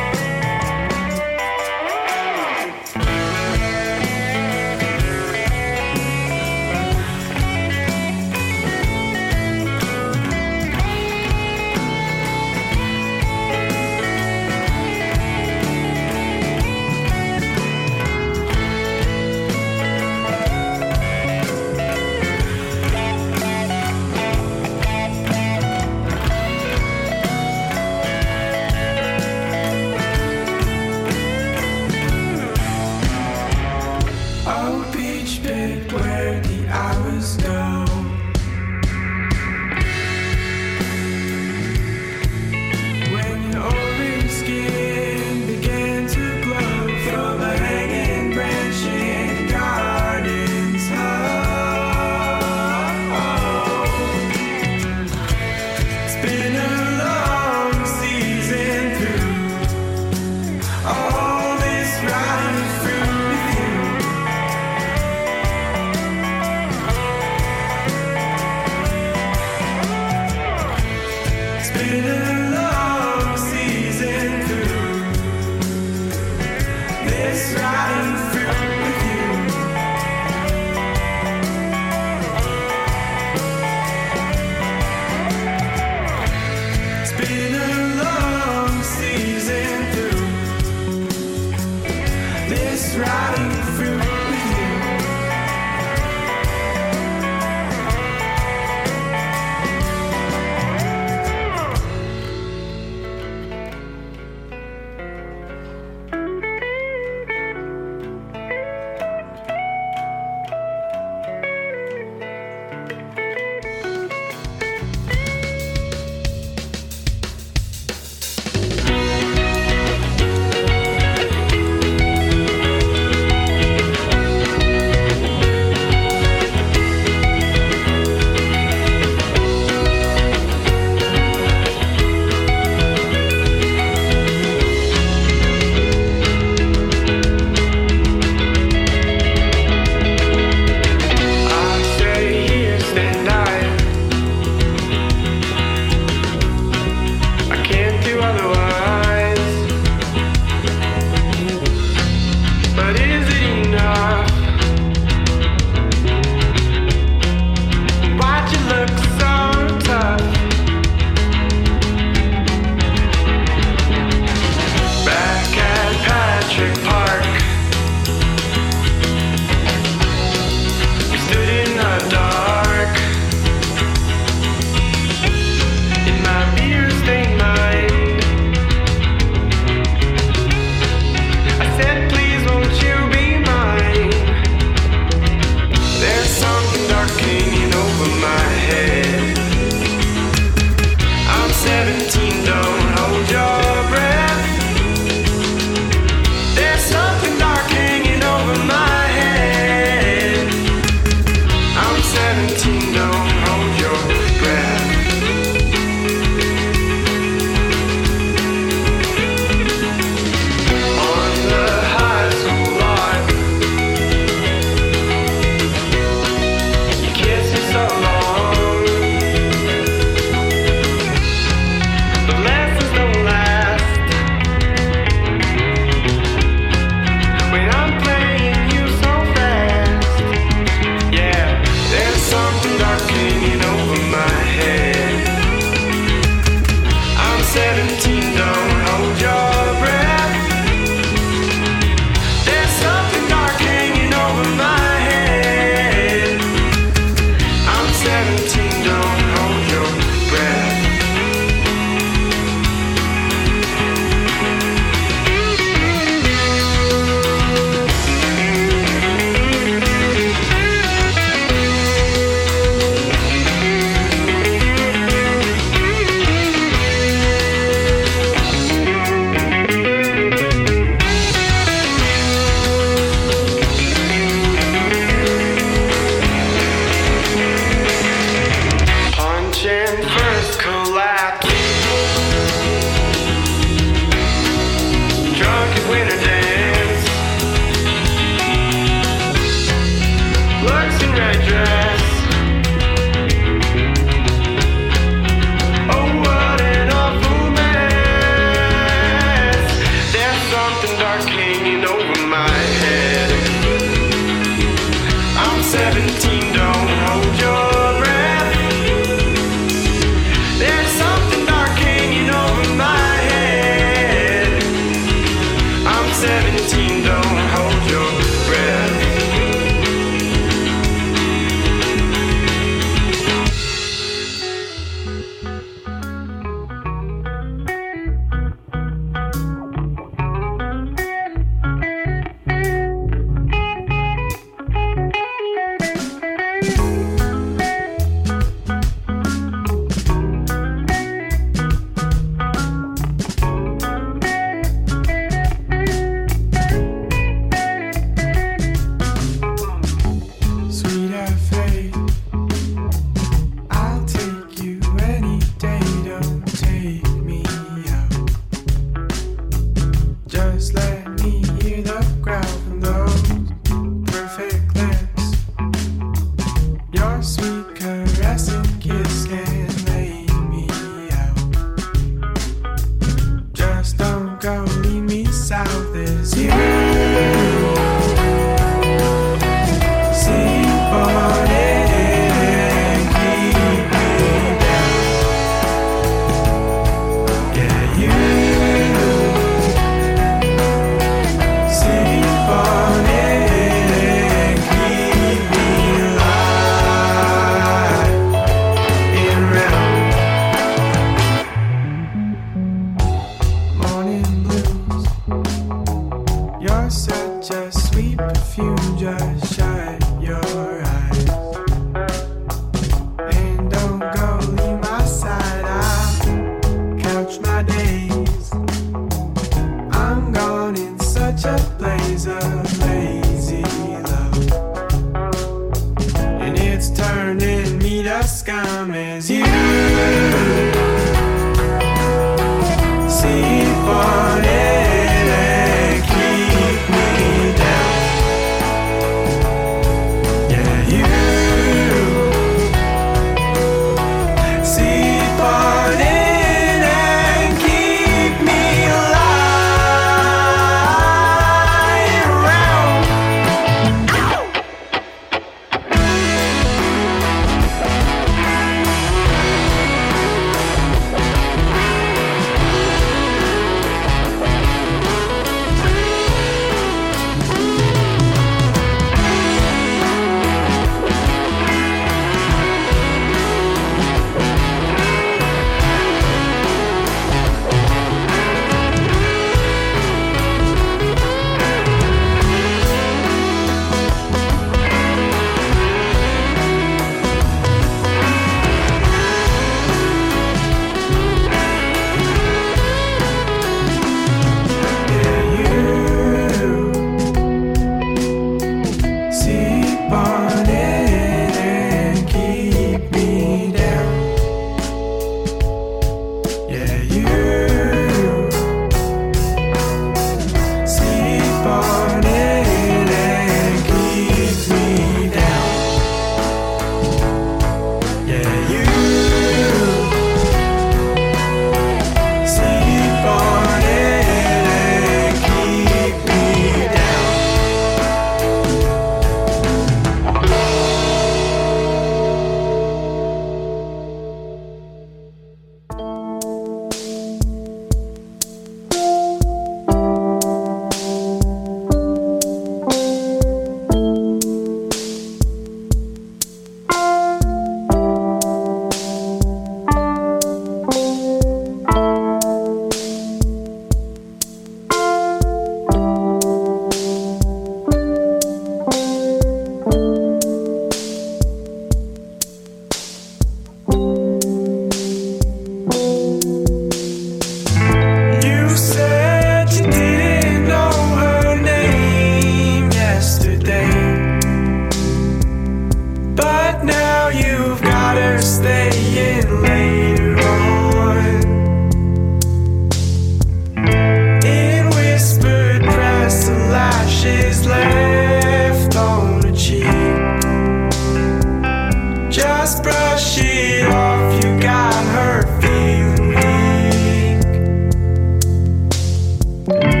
[599.65, 600.00] Bye.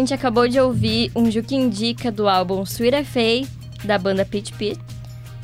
[0.00, 3.48] Gente acabou de ouvir um Juque Indica do álbum Sweet FA,
[3.84, 4.80] da banda Pit Pit.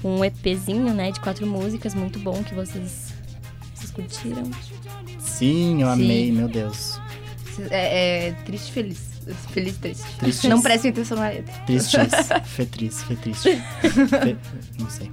[0.02, 3.12] Um EPzinho, né, de quatro músicas, muito bom, que vocês,
[3.74, 4.50] vocês curtiram.
[5.18, 7.00] Sim, eu amei, meu Deus.
[7.70, 9.16] É, é triste, feliz.
[9.50, 10.04] Feliz, triste.
[10.18, 10.48] Triste.
[10.48, 11.52] Não prestem atenção na letra.
[11.66, 11.98] Tristes.
[12.44, 13.56] Fetriz, fetriste.
[13.80, 14.36] Fe...
[14.78, 15.10] Não sei.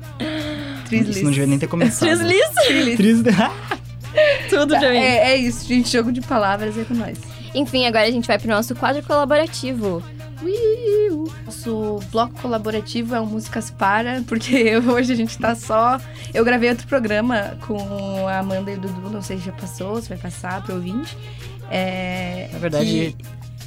[0.85, 1.15] Trislis.
[1.15, 2.07] Isso não devia nem ter começado.
[2.07, 2.95] Trislis.
[2.95, 3.17] Tris...
[4.49, 4.97] Tudo pra mim.
[4.97, 5.89] É, é isso, gente.
[5.89, 7.32] Jogo de palavras é com nós.
[7.53, 10.01] Enfim, agora a gente vai pro nosso quadro colaborativo.
[10.41, 11.31] Uiu.
[11.45, 15.99] Nosso bloco colaborativo é o Músicas Para, porque hoje a gente tá só.
[16.33, 20.01] Eu gravei outro programa com a Amanda e o Dudu, não sei se já passou,
[20.01, 21.15] se vai passar pro ouvinte.
[21.69, 23.15] É, Na verdade,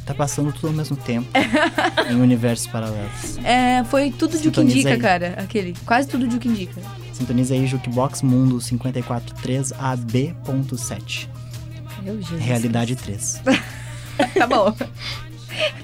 [0.04, 1.28] tá passando tudo ao mesmo tempo.
[2.10, 3.36] em universos paralelos.
[3.36, 5.00] que, é, foi tudo de que Sintoniza indica, aí.
[5.00, 5.34] cara.
[5.38, 5.74] Aquele.
[5.86, 6.80] Quase tudo de que indica.
[7.12, 11.28] Sintoniza aí Jukebox Mundo 543AB.7.
[12.02, 12.40] Meu Jesus.
[12.40, 13.42] Realidade 3.
[14.38, 14.74] tá bom.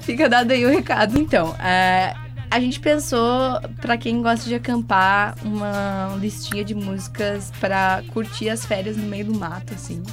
[0.01, 1.19] Fica dado aí o recado.
[1.19, 2.13] Então, é,
[2.51, 8.65] a gente pensou, pra quem gosta de acampar, uma listinha de músicas pra curtir as
[8.65, 10.03] férias no meio do mato, assim.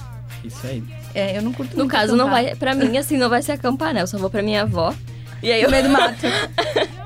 [0.45, 0.83] Isso aí.
[1.15, 2.45] É, eu não curto No muito caso, não acampar.
[2.45, 2.57] vai.
[2.57, 4.01] Pra mim, assim, não vai ser acampar, né?
[4.03, 4.95] Eu só vou pra minha avó.
[5.43, 5.69] E aí eu.
[5.69, 6.27] No meio do mato.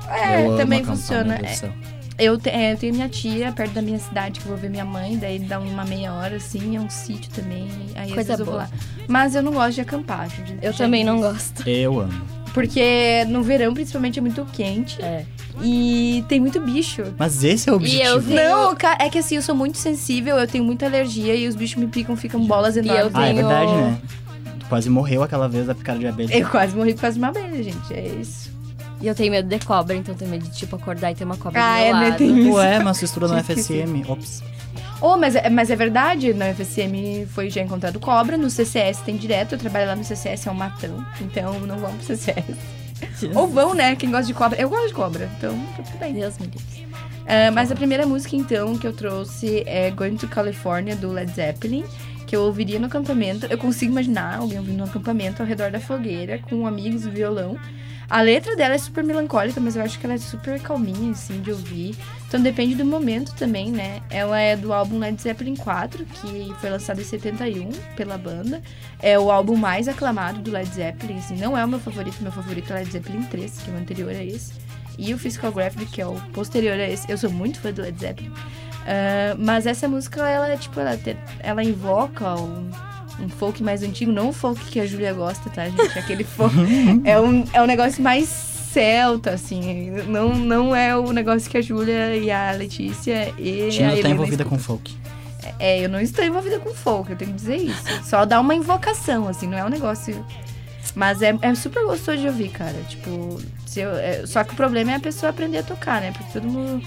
[0.09, 1.35] É, Eu também funciona.
[1.35, 1.94] É.
[2.17, 4.69] eu, te- é, eu tenho minha tia perto da minha cidade que eu vou ver
[4.69, 7.67] minha mãe, daí dá uma meia hora, assim, é um sítio também.
[7.95, 8.63] Aí às Coisa vezes eu vou boa.
[8.65, 8.69] lá.
[9.07, 10.29] Mas eu não gosto de acampar.
[10.29, 11.67] já- Eu também não gosto.
[11.67, 12.35] Eu amo.
[12.53, 15.01] Porque no verão, principalmente, é muito quente.
[15.01, 15.25] É.
[15.61, 17.03] E tem muito bicho.
[17.17, 18.03] Mas esse é o objetivo.
[18.09, 21.47] eu tenho- Não, é que assim, eu sou muito sensível, eu tenho muita alergia e
[21.47, 23.11] os bichos me picam, ficam bolas eu enormes.
[23.13, 23.97] Ah, é tenho- verdade, né?
[24.59, 26.33] Tu quase morreu aquela vez da picada de abelha.
[26.37, 27.93] Eu quase morri por causa de uma abelha, gente.
[27.93, 28.49] É isso.
[29.01, 31.37] E eu tenho medo de cobra, então tenho medo de, tipo, acordar e ter uma
[31.37, 32.17] cobra Ah, do meu é, né, lado.
[32.17, 32.51] tem isso.
[32.53, 33.35] Ué, mas tu estudou no.
[33.43, 34.03] FSM.
[34.07, 34.41] Ops.
[35.01, 39.17] Oh, mas, é- mas é verdade, na UFSM foi já encontrado cobra, no CCS tem
[39.17, 42.55] direto, eu trabalho lá no CCS, é um matão, então não vão pro CCS.
[43.35, 43.95] Ou vão, né?
[43.97, 44.59] Quem gosta de cobra.
[44.59, 46.13] Eu gosto de cobra, então tá tudo bem.
[46.13, 46.87] Deus me livre.
[47.27, 51.29] Ah, mas a primeira música, então, que eu trouxe é Going to California, do Led
[51.31, 51.83] Zeppelin,
[52.25, 53.45] que eu ouviria no acampamento.
[53.47, 57.57] Eu consigo imaginar alguém ouvindo no acampamento ao redor da fogueira, com amigos e violão.
[58.09, 61.41] A letra dela é super melancólica, mas eu acho que ela é super calminha, assim,
[61.41, 61.95] de ouvir.
[62.27, 64.01] Então depende do momento também, né?
[64.09, 68.61] Ela é do álbum Led Zeppelin 4, que foi lançado em 71 pela banda.
[69.01, 72.31] É o álbum mais aclamado do Led Zeppelin, assim, não é o meu favorito, meu
[72.31, 74.53] favorito é Led Zeppelin 3, que é o anterior a esse.
[74.97, 77.11] E o Physical Graffiti, que é o posterior a esse.
[77.11, 78.31] Eu sou muito fã do Led Zeppelin.
[78.87, 82.69] Ah, mas essa música, ela, é, tipo, ela, te- ela invoca um,
[83.19, 85.97] um folk mais antigo, não o folk que a Júlia gosta, tá, gente?
[85.99, 86.55] Aquele folk.
[87.03, 89.91] é, um, é um negócio mais celta, assim.
[90.07, 94.09] Não, não é o negócio que a Júlia e a Letícia e Tina a tá
[94.09, 94.77] envolvida com escutam.
[94.77, 94.95] folk.
[95.59, 97.83] É, eu não estou envolvida com folk, eu tenho que dizer isso.
[98.03, 100.25] Só dá uma invocação, assim, não é um negócio.
[100.95, 102.75] Mas é, é super gostoso de ouvir, cara.
[102.89, 106.11] Tipo, se eu- é- só que o problema é a pessoa aprender a tocar, né?
[106.11, 106.85] Porque todo mundo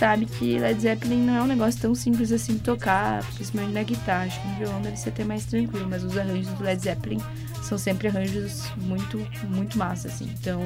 [0.00, 3.82] sabe que Led Zeppelin não é um negócio tão simples assim de tocar, principalmente na
[3.82, 4.24] guitarra.
[4.24, 7.20] Acho que no violão deve ser até mais tranquilo, mas os arranjos do Led Zeppelin
[7.62, 10.24] são sempre arranjos muito, muito massa, assim.
[10.40, 10.62] Então,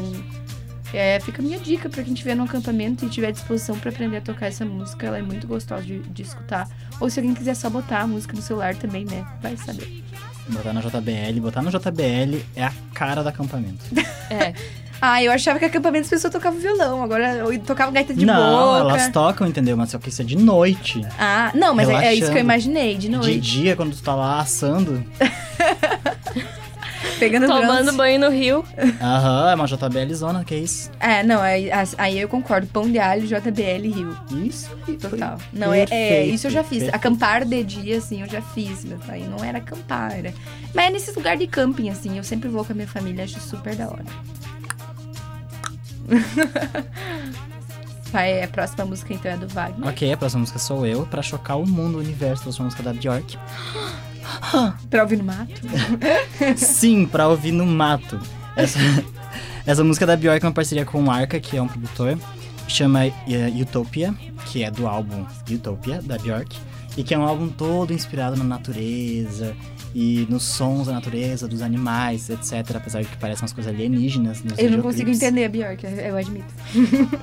[0.93, 4.19] é, fica a minha dica pra quem estiver no acampamento e tiver disposição pra aprender
[4.19, 5.05] a tocar essa música.
[5.05, 6.69] Ela é muito gostosa de, de escutar.
[7.01, 9.27] Ou se alguém quiser só botar a música no celular também, né?
[9.43, 10.05] Vai saber.
[10.48, 11.40] Botar na JBL.
[11.40, 13.85] Botar no JBL é a cara do acampamento.
[14.31, 14.55] É.
[15.01, 17.03] Ah, eu achava que acampamento as pessoas tocavam violão.
[17.03, 18.91] Agora eu tocava gaita de não, boca.
[18.91, 19.77] elas tocam, entendeu?
[19.77, 21.03] Mas só que isso é de noite.
[21.19, 22.71] Ah, não, mas é, é isso que eu Relaxando.
[22.71, 23.41] imaginei, de noite.
[23.41, 25.05] De dia, quando tu tá lá assando.
[27.19, 27.97] Pegando Tomando bronze.
[27.97, 28.65] banho no rio.
[29.01, 30.91] Aham, é uma JBL zona, que é isso.
[30.99, 32.66] É, não, aí, aí eu concordo.
[32.66, 34.16] Pão de alho, JBL, Rio.
[34.45, 35.39] Isso aí, Total.
[35.39, 36.79] foi Não, é, é, perfeito, isso eu já fiz.
[36.83, 36.95] perfeito.
[36.95, 38.85] Acampar de dia, assim, eu já fiz.
[38.85, 40.35] Mas aí não era acampar, era...
[40.75, 43.39] Mas é nesses lugares de camping, assim, eu sempre vou com a minha família, acho
[43.41, 44.05] super da hora.
[48.13, 49.89] Vai, a próxima música, então, é do Wagner.
[49.89, 52.83] Ok, a próxima música sou eu, pra chocar o mundo, o universo, trouxe uma música
[52.83, 53.37] da Bjork.
[54.89, 55.61] Pra ouvir no mato.
[56.57, 58.19] Sim, pra ouvir no mato.
[58.57, 58.79] Essa,
[59.67, 62.19] essa música da Bjork é uma parceria com o Arca, que é um produtor.
[62.67, 63.13] Chama eh,
[63.61, 64.15] Utopia,
[64.47, 66.57] que é do álbum Utopia, da Bjork.
[66.97, 69.55] E que é um álbum todo inspirado na natureza
[69.95, 72.75] e nos sons da natureza, dos animais, etc.
[72.77, 76.53] Apesar de que parecem umas coisas alienígenas Eu não consigo entender a Bjork, eu admito.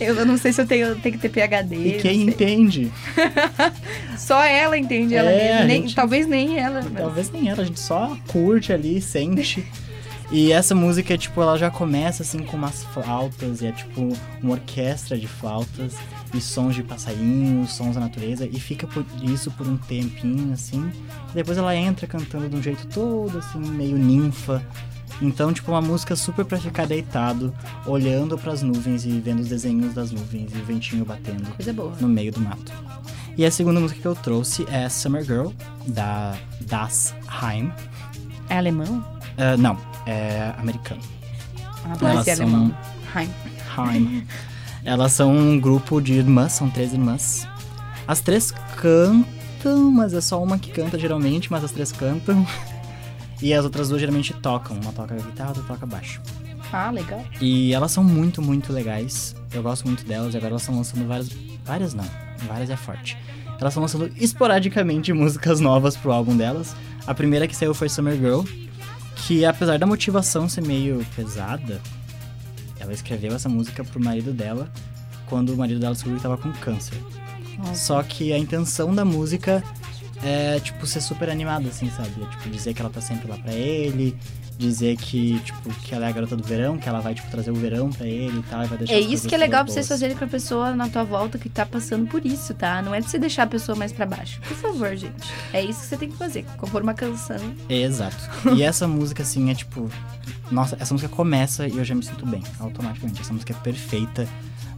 [0.00, 1.76] eu não sei se eu tenho, tenho que ter PHD.
[1.76, 2.92] E quem entende?
[4.18, 5.60] Só ela entende ela É, mesma.
[5.60, 6.82] a Nem- gente- Talvez nem ela.
[6.82, 9.64] mas- Talvez nem ela, a gente só curte ali, sente.
[10.30, 14.12] E essa música, tipo, ela já começa assim com umas flautas, e é tipo
[14.42, 15.94] uma orquestra de flautas
[16.34, 20.90] e sons de passarinhos, sons da natureza, e fica por isso por um tempinho, assim.
[21.30, 24.60] E depois ela entra cantando de um jeito todo, assim, meio ninfa.
[25.22, 27.54] Então, tipo, uma música super pra ficar deitado,
[27.86, 31.92] olhando pras nuvens e vendo os desenhos das nuvens e o ventinho batendo Coisa boa.
[32.00, 32.72] no meio do mato.
[33.38, 35.50] E a segunda música que eu trouxe é Summer Girl,
[35.86, 37.72] da Das Heim.
[38.48, 39.04] É alemão?
[39.38, 41.00] Ah, não, é americano.
[41.84, 42.74] Ah, Elas parece são-.
[43.14, 43.30] Heim.
[43.76, 44.26] Heim.
[44.84, 47.46] Elas são um grupo de irmãs, são três irmãs.
[48.06, 52.46] As três cantam, mas é só uma que canta geralmente, mas as três cantam.
[53.42, 54.78] E as outras duas geralmente tocam.
[54.82, 56.22] Uma toca guitarra, outra toca baixo.
[56.72, 57.22] Ah, legal.
[57.38, 59.36] E elas são muito, muito legais.
[59.52, 61.28] Eu gosto muito delas e agora elas estão lançando várias.
[61.62, 62.06] Várias não,
[62.48, 63.16] várias é forte.
[63.60, 66.74] Elas estão lançando esporadicamente músicas novas pro álbum delas.
[67.06, 68.42] A primeira que saiu foi Summer Girl,
[69.26, 71.80] que apesar da motivação ser meio pesada,
[72.78, 74.70] ela escreveu essa música pro marido dela
[75.26, 76.96] quando o marido dela descobriu que tava com câncer.
[77.74, 79.64] Só que a intenção da música
[80.22, 82.10] é, tipo, ser super animada, assim, sabe?
[82.22, 84.16] É, tipo, dizer que ela tá sempre lá pra ele,
[84.58, 87.50] dizer que, tipo, que ela é a garota do verão, que ela vai, tipo, trazer
[87.50, 89.72] o verão pra ele e tal, e vai deixar É isso que é legal pra
[89.72, 92.80] vocês fazerem com a pessoa na tua volta que tá passando por isso, tá?
[92.82, 94.40] Não é de você deixar a pessoa mais pra baixo.
[94.40, 95.28] Por favor, gente.
[95.52, 96.44] É isso que você tem que fazer.
[96.56, 97.36] Compor uma canção.
[97.68, 98.16] Exato.
[98.54, 99.90] E essa música, assim, é tipo.
[100.50, 103.20] Nossa, essa música começa e eu já me sinto bem, automaticamente.
[103.20, 104.28] Essa música é perfeita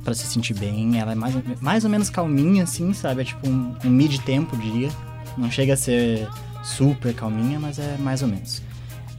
[0.03, 0.99] pra se sentir bem.
[0.99, 3.21] Ela é mais, mais ou menos calminha, assim, sabe?
[3.21, 4.91] É tipo um, um mid-tempo, diria.
[5.37, 6.27] Não chega a ser
[6.65, 8.63] super calminha, mas é mais ou menos.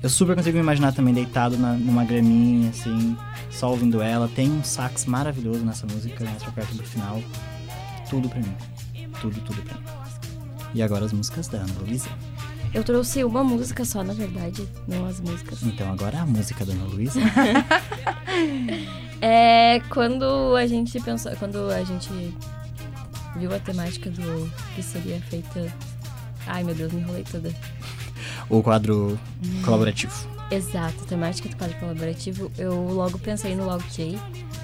[0.01, 3.17] Eu super consigo me imaginar também deitado na- numa graminha, assim,
[3.51, 4.29] só ouvindo ela.
[4.29, 7.21] Tem um sax maravilhoso nessa música, mais pra perto do final.
[8.09, 8.55] Tudo pra mim.
[9.19, 9.83] Tudo, tudo pra mim.
[10.73, 12.07] E agora as músicas da Ana Luísa.
[12.73, 15.63] Eu trouxe uma música só, na verdade, não as músicas.
[15.63, 17.19] Então agora a música da Ana Luísa.
[19.21, 22.09] É quando a gente pensou, quando a gente
[23.35, 25.65] viu a temática do que seria feita.
[26.47, 27.53] Ai meu Deus, me enrolei toda.
[28.49, 29.19] O quadro
[29.63, 30.27] colaborativo.
[30.51, 34.17] Exato, a temática do quadro colaborativo, eu logo pensei no Log J,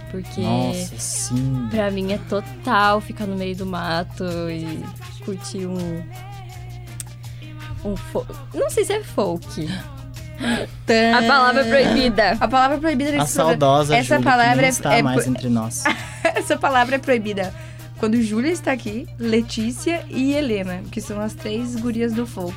[0.09, 1.67] porque Nossa, sim.
[1.69, 4.83] pra mim é total ficar no meio do mato e
[5.23, 6.03] curtir um.
[7.83, 8.25] Um fo...
[8.51, 9.69] Não sei se é folk.
[11.15, 12.37] A palavra é proibida.
[12.39, 15.83] A palavra proibida A saudosa Essa Júlia, palavra não é, está é mais entre nós.
[16.23, 17.53] Essa palavra é proibida
[17.97, 22.55] quando Júlia está aqui, Letícia e Helena, que são as três gurias do folk.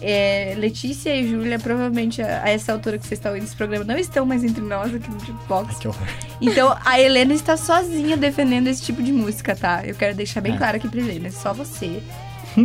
[0.00, 3.84] É, Letícia e Júlia, provavelmente a, a essa altura que vocês estão ouvindo esse programa,
[3.84, 5.78] não estão mais entre nós aqui no Jukebox.
[5.78, 6.06] Que horror.
[6.40, 9.82] Então a Helena está sozinha defendendo esse tipo de música, tá?
[9.84, 10.56] Eu quero deixar bem É.
[10.56, 12.00] claro aqui pra Helena, é só você.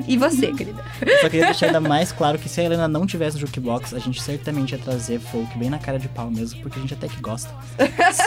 [0.08, 0.84] E você, querida.
[1.22, 4.00] Só queria deixar ainda mais claro que se a Helena não tivesse no Jukebox, a
[4.00, 7.08] gente certamente ia trazer folk bem na cara de pau mesmo, porque a gente até
[7.08, 7.50] que gosta.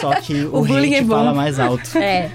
[0.01, 1.15] Só que o, O bullying hate é bom.
[1.15, 1.97] fala mais alto.
[1.97, 2.29] É.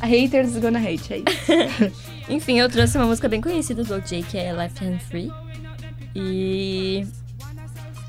[0.00, 1.92] Haters gonna hate, é isso.
[2.28, 5.32] Enfim, eu trouxe uma música bem conhecida do OJ, que é Left Hand Free.
[6.14, 7.06] E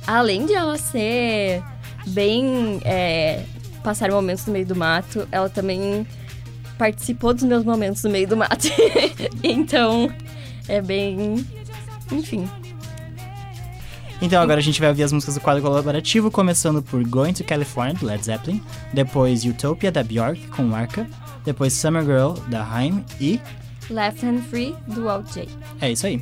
[0.07, 1.63] além de ela ser
[2.07, 3.43] bem é,
[3.83, 6.05] passar momentos no meio do mato, ela também
[6.77, 8.67] participou dos meus momentos no meio do mato.
[9.43, 10.11] então,
[10.67, 11.45] é bem.
[12.11, 12.49] Enfim.
[14.21, 17.43] Então agora a gente vai ouvir as músicas do quadro colaborativo, começando por Going to
[17.43, 18.61] California, do Led Zeppelin,
[18.93, 21.07] depois Utopia, da Bjork, com Arca,
[21.45, 23.39] depois Summer Girl, da Haim e
[23.89, 25.47] Left Hand Free do OJ.
[25.79, 26.21] é isso aí.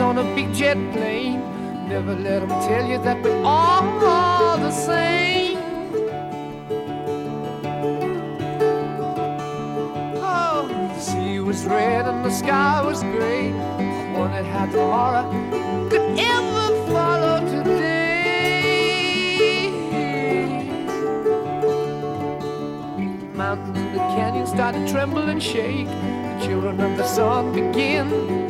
[0.00, 1.40] on a big jet plane.
[1.88, 5.58] Never let them tell you that we're all the same.
[10.16, 13.50] Oh, the sea was red and the sky was gray.
[13.52, 15.30] I wondered how tomorrow
[15.90, 18.20] could ever follow today.
[23.34, 25.86] Mountains and the canyons start to tremble and shake.
[25.86, 28.47] The children of the sun begin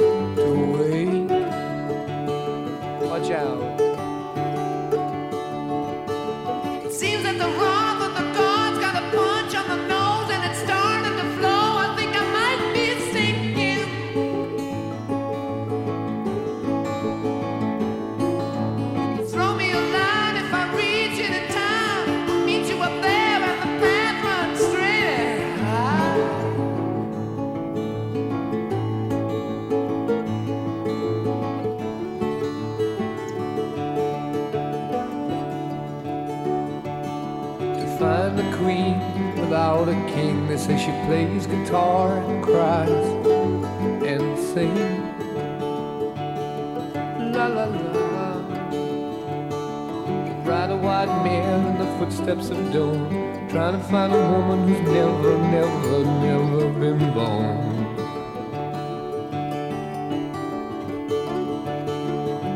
[51.98, 53.10] footsteps of dawn,
[53.50, 57.56] trying to find a woman who's never, never, never been born.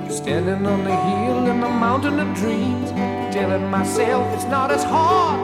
[0.09, 2.91] Standing on the hill in the mountain of dreams,
[3.35, 5.42] telling myself it's not as hard, hard,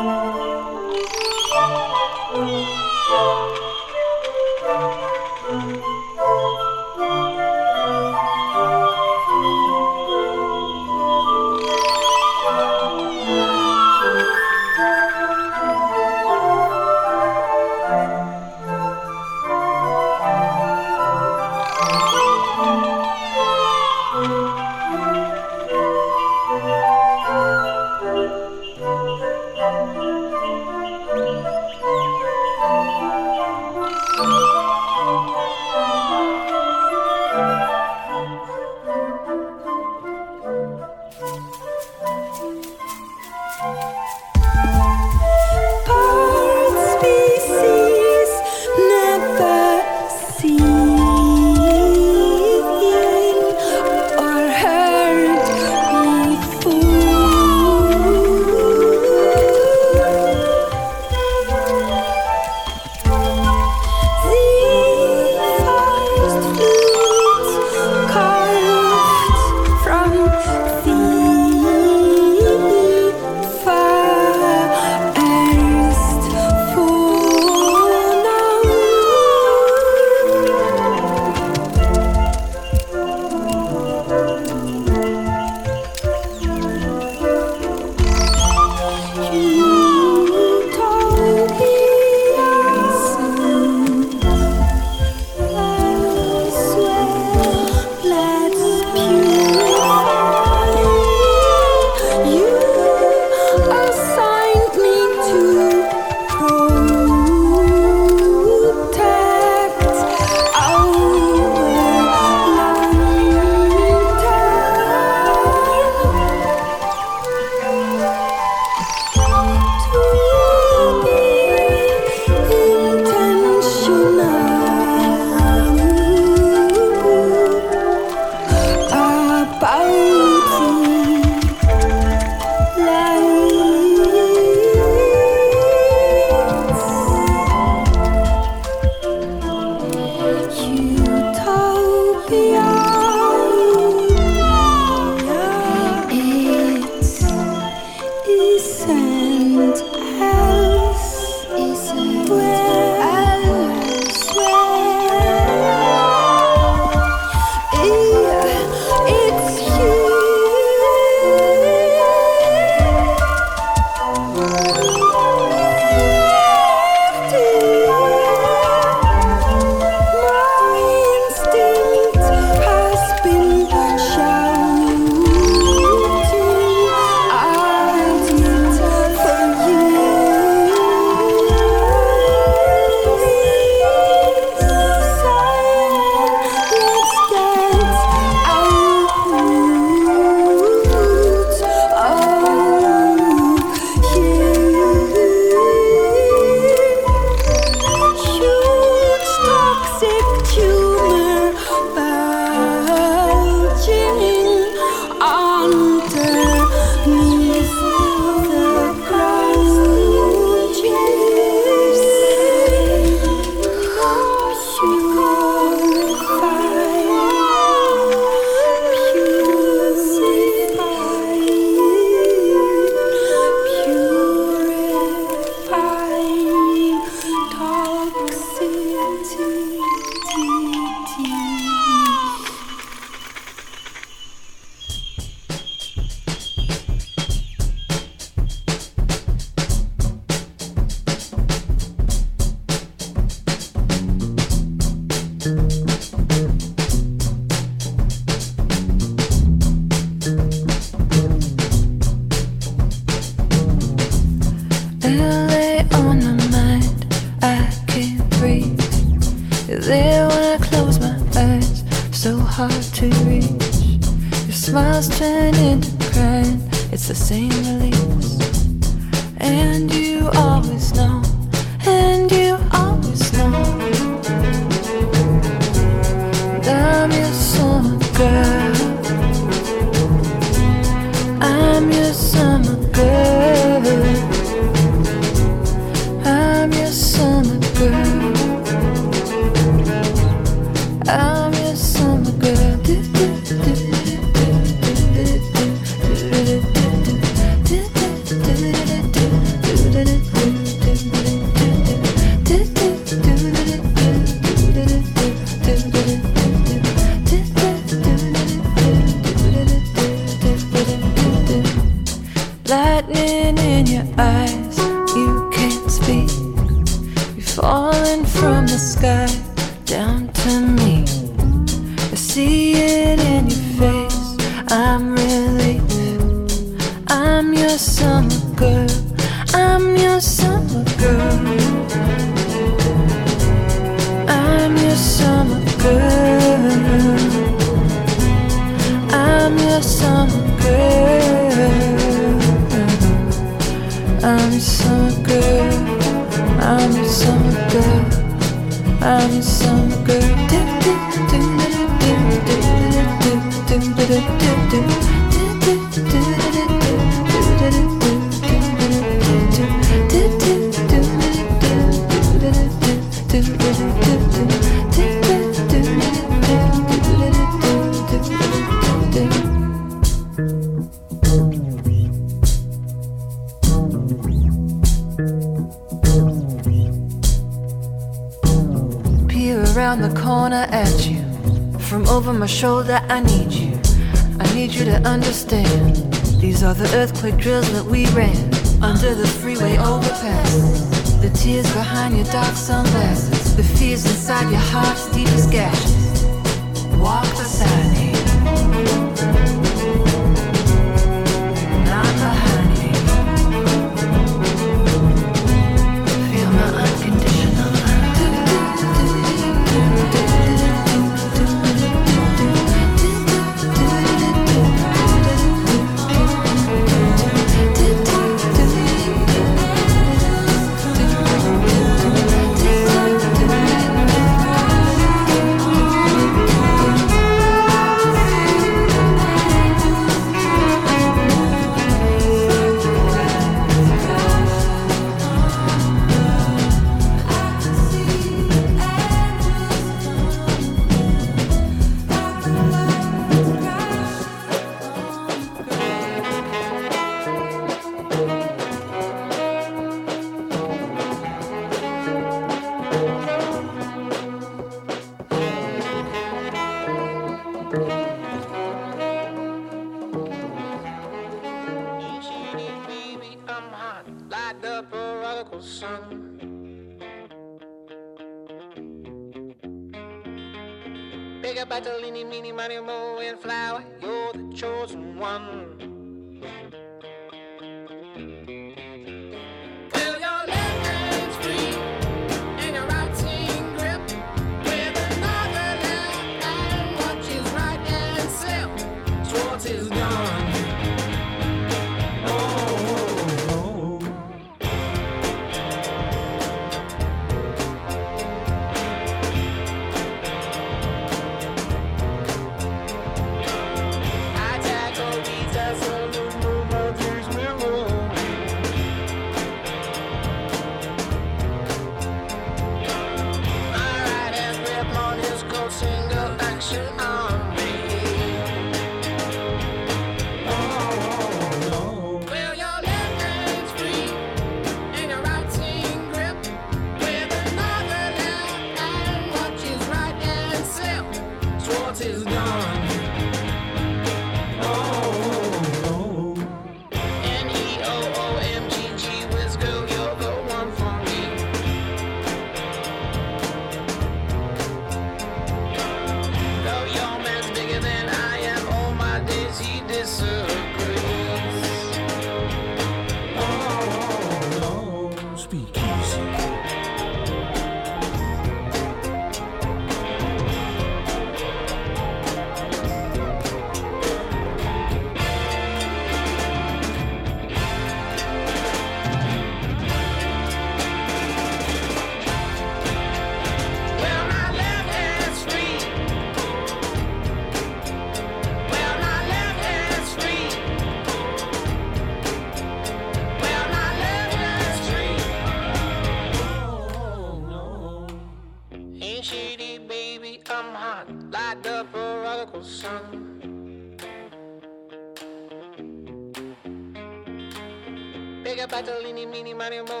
[599.61, 600.00] money, money.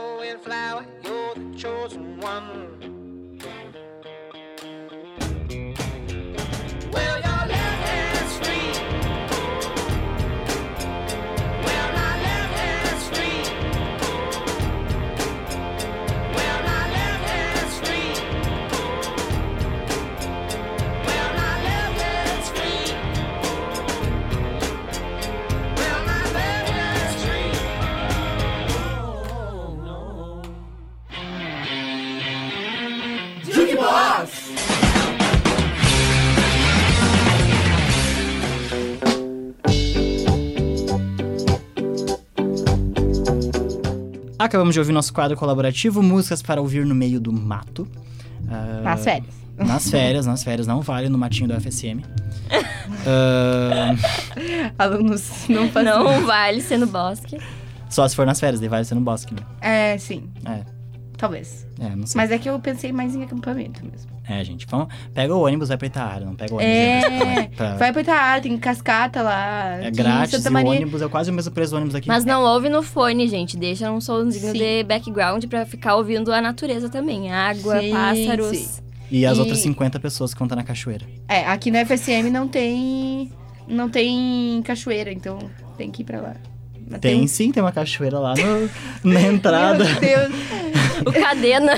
[44.43, 47.87] Acabamos de ouvir nosso quadro colaborativo, músicas para ouvir no meio do mato.
[48.49, 49.41] Ah, Nas férias.
[49.57, 52.01] Nas férias, nas férias, não vale no matinho do FSM.
[53.07, 53.95] Ah,
[54.77, 55.91] Alunos não fazem.
[55.91, 57.37] Não vale ser no bosque.
[57.89, 59.41] só se for nas férias, daí vale ser no bosque, né?
[59.61, 60.29] É, sim.
[60.45, 60.61] É,
[61.21, 61.67] Talvez.
[61.79, 62.19] é, não sei.
[62.19, 64.09] Mas é que eu pensei mais em acampamento mesmo.
[64.27, 66.75] É, gente, vamos, pega o ônibus, vai pra Itaara, não pega o ônibus.
[66.75, 69.75] É, pra- vai pra Itaara, tem cascata lá.
[69.83, 72.07] É grátis Santa e o ônibus é quase o mesmo preço do ônibus aqui.
[72.07, 73.55] Mas não ouve no fone, gente.
[73.55, 77.31] Deixa um somzinho de background pra ficar ouvindo a natureza também.
[77.31, 78.57] Água, Sim, pássaros.
[78.57, 78.81] sim.
[79.11, 81.05] E as E- outras 50 pessoas que vão estar na cachoeira.
[81.27, 83.31] É, aqui no FSM não tem.
[83.67, 85.37] Não tem cachoeira, então
[85.77, 86.33] tem que ir pra lá.
[86.99, 89.83] Tem um- sim, tem uma cachoeira lá no- na entrada.
[89.85, 90.31] Meu Deus.
[91.05, 91.73] O cadena.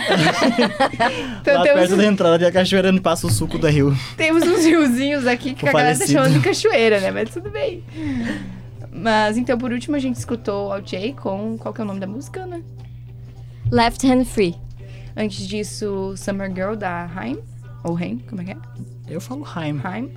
[1.41, 3.95] Então lá temos, perto da entrada tem a cachoeira onde passa o suco do rio.
[4.18, 7.10] temos uns riozinhos aqui que O a galera tá chamando de cachoeira, né?
[7.11, 7.84] Mas tudo bem.
[8.91, 11.57] Mas então, por último, a gente escutou o Jay com.
[11.57, 12.61] Qual que é o nome da música, né?
[13.72, 14.56] Left Hand Free.
[15.15, 17.40] Antes disso, Summer Girl da Haim.
[17.84, 18.57] Ou Haim, como é que é?
[19.10, 19.80] Eu falo Haim.
[19.84, 20.11] Haim.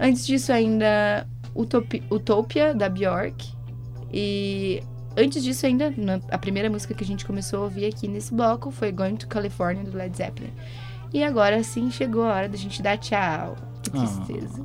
[0.00, 3.54] Antes disso, ainda Utopi- Utopia da Bjork.
[4.12, 4.82] E
[5.16, 8.32] antes disso, ainda, na- a primeira música que a gente começou a ouvir aqui nesse
[8.34, 10.52] bloco foi Going to California do Led Zeppelin.
[11.12, 13.56] E agora sim chegou a hora da gente dar tchau.
[13.82, 14.60] Que Ah, tristeza.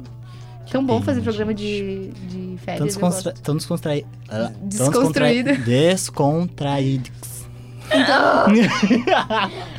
[0.71, 2.95] Tão bom fazer programa de, de férias.
[3.43, 4.07] tão descontraído.
[4.29, 5.55] Ah, tão Desconstruído.
[5.63, 7.11] Descontraídos.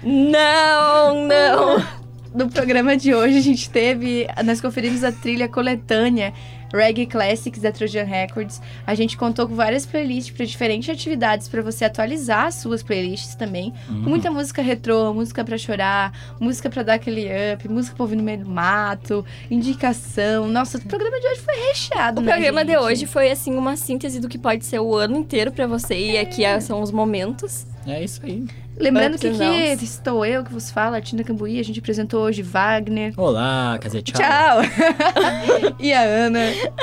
[0.02, 1.84] Não, não.
[2.34, 6.32] No programa de hoje a gente teve, nós conferimos a trilha coletânea
[6.72, 8.60] Reggae Classics da Trojan Records.
[8.86, 13.34] A gente contou com várias playlists para diferentes atividades para você atualizar as suas playlists
[13.34, 13.72] também.
[13.88, 14.04] Uhum.
[14.04, 18.16] Com muita música retrô, música para chorar, música para dar aquele up, música pra ouvir
[18.16, 20.48] no meio do mato, indicação.
[20.48, 22.82] Nossa, o programa de hoje foi recheado, O né, programa de gente?
[22.82, 25.94] hoje foi, assim, uma síntese do que pode ser o ano inteiro pra você.
[25.94, 27.66] E aqui são os momentos.
[27.86, 28.46] É isso aí.
[28.76, 29.82] Lembrando que downs.
[29.82, 31.58] estou eu que vos falo, a Tina Cambuí.
[31.58, 33.12] A gente apresentou hoje Wagner.
[33.16, 34.20] Olá, quer dizer, tchau.
[34.20, 35.74] Tchau!
[35.78, 36.40] e a Ana.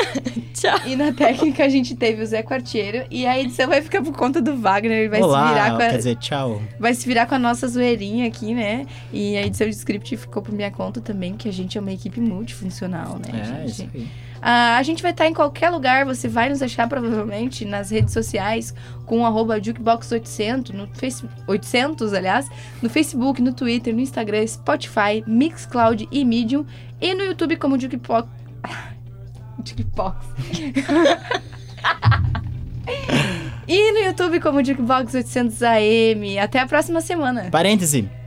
[0.54, 0.78] Tchau.
[0.86, 3.06] E na técnica a gente teve o Zé Quartiero.
[3.10, 4.98] E a edição vai ficar por conta do Wagner.
[5.00, 5.90] Ele vai Olá, se virar com a...
[5.90, 6.62] quer dizer, tchau.
[6.78, 8.86] Vai se virar com a nossa zoeirinha aqui, né?
[9.14, 11.94] E a edição de script ficou por minha conta também, que a gente é uma
[11.94, 13.72] equipe multifuncional, né, É, gente?
[13.72, 14.08] isso aí.
[14.42, 18.14] Ah, a gente vai estar em qualquer lugar, você vai nos achar provavelmente nas redes
[18.14, 18.74] sociais
[19.06, 21.28] com arroba jukebox800, no face...
[21.48, 22.50] 800, aliás,
[22.82, 26.66] no Facebook, no Twitter, no Instagram, Spotify, Mixcloud e Medium,
[27.02, 28.30] e no YouTube como Jukebox...
[29.66, 30.26] Jukebox.
[33.68, 36.40] e no YouTube como Jukebox800 AM.
[36.40, 37.50] Até a próxima semana.
[37.52, 38.19] Parêntese.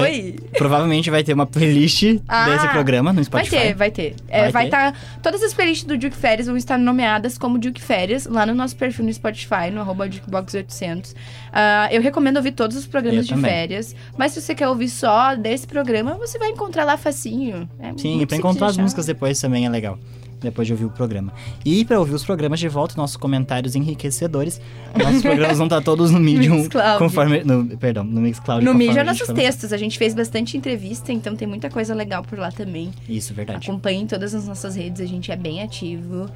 [0.00, 0.36] Oi.
[0.56, 3.50] Provavelmente vai ter uma playlist Ah, desse programa no Spotify.
[3.56, 4.14] Vai ter, vai ter.
[4.28, 4.94] É, Vai estar.
[5.22, 8.76] todas as playlists do Duke Férias vão estar nomeadas como Duke Férias lá no nosso
[8.76, 11.14] perfil no Spotify, no arroba Jukebox800.
[11.52, 13.50] Ah, eu recomendo ouvir todos os programas Eu de também.
[13.50, 13.94] férias.
[14.16, 17.68] Mas se você quer ouvir só desse programa, você vai encontrar lá facinho.
[17.78, 19.98] É Sim, muito pra encontrar as músicas depois também é legal.
[20.42, 21.32] Depois de ouvir o programa.
[21.64, 24.60] E pra ouvir os programas de volta, nossos comentários enriquecedores.
[24.96, 26.56] Nossos programas vão estar todos no Medium.
[26.56, 26.98] Mixcloud.
[26.98, 27.44] conforme.
[27.44, 28.64] No, perdão, no Mixcloud.
[28.64, 29.72] No a gente nossos for textos.
[29.72, 32.90] A gente fez bastante entrevista, então tem muita coisa legal por lá também.
[33.08, 33.68] Isso, verdade.
[33.68, 36.28] Acompanhem todas as nossas redes, a gente é bem ativo.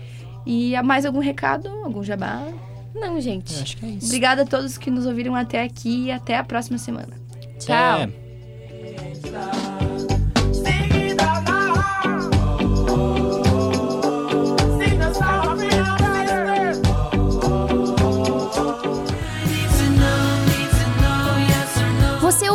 [0.46, 1.68] E há mais algum recado?
[1.84, 2.46] Algum jabá?
[2.94, 3.54] Não, gente.
[3.54, 4.06] Eu acho que é isso.
[4.06, 7.14] Obrigada a todos que nos ouviram até aqui e até a próxima semana.
[7.58, 8.00] Tchau.
[9.82, 9.85] É.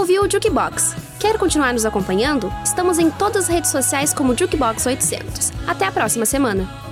[0.02, 0.96] ouviu o Jukebox.
[1.20, 2.52] Quer continuar nos acompanhando?
[2.64, 5.52] Estamos em todas as redes sociais como Jukebox 800.
[5.68, 6.91] Até a próxima semana.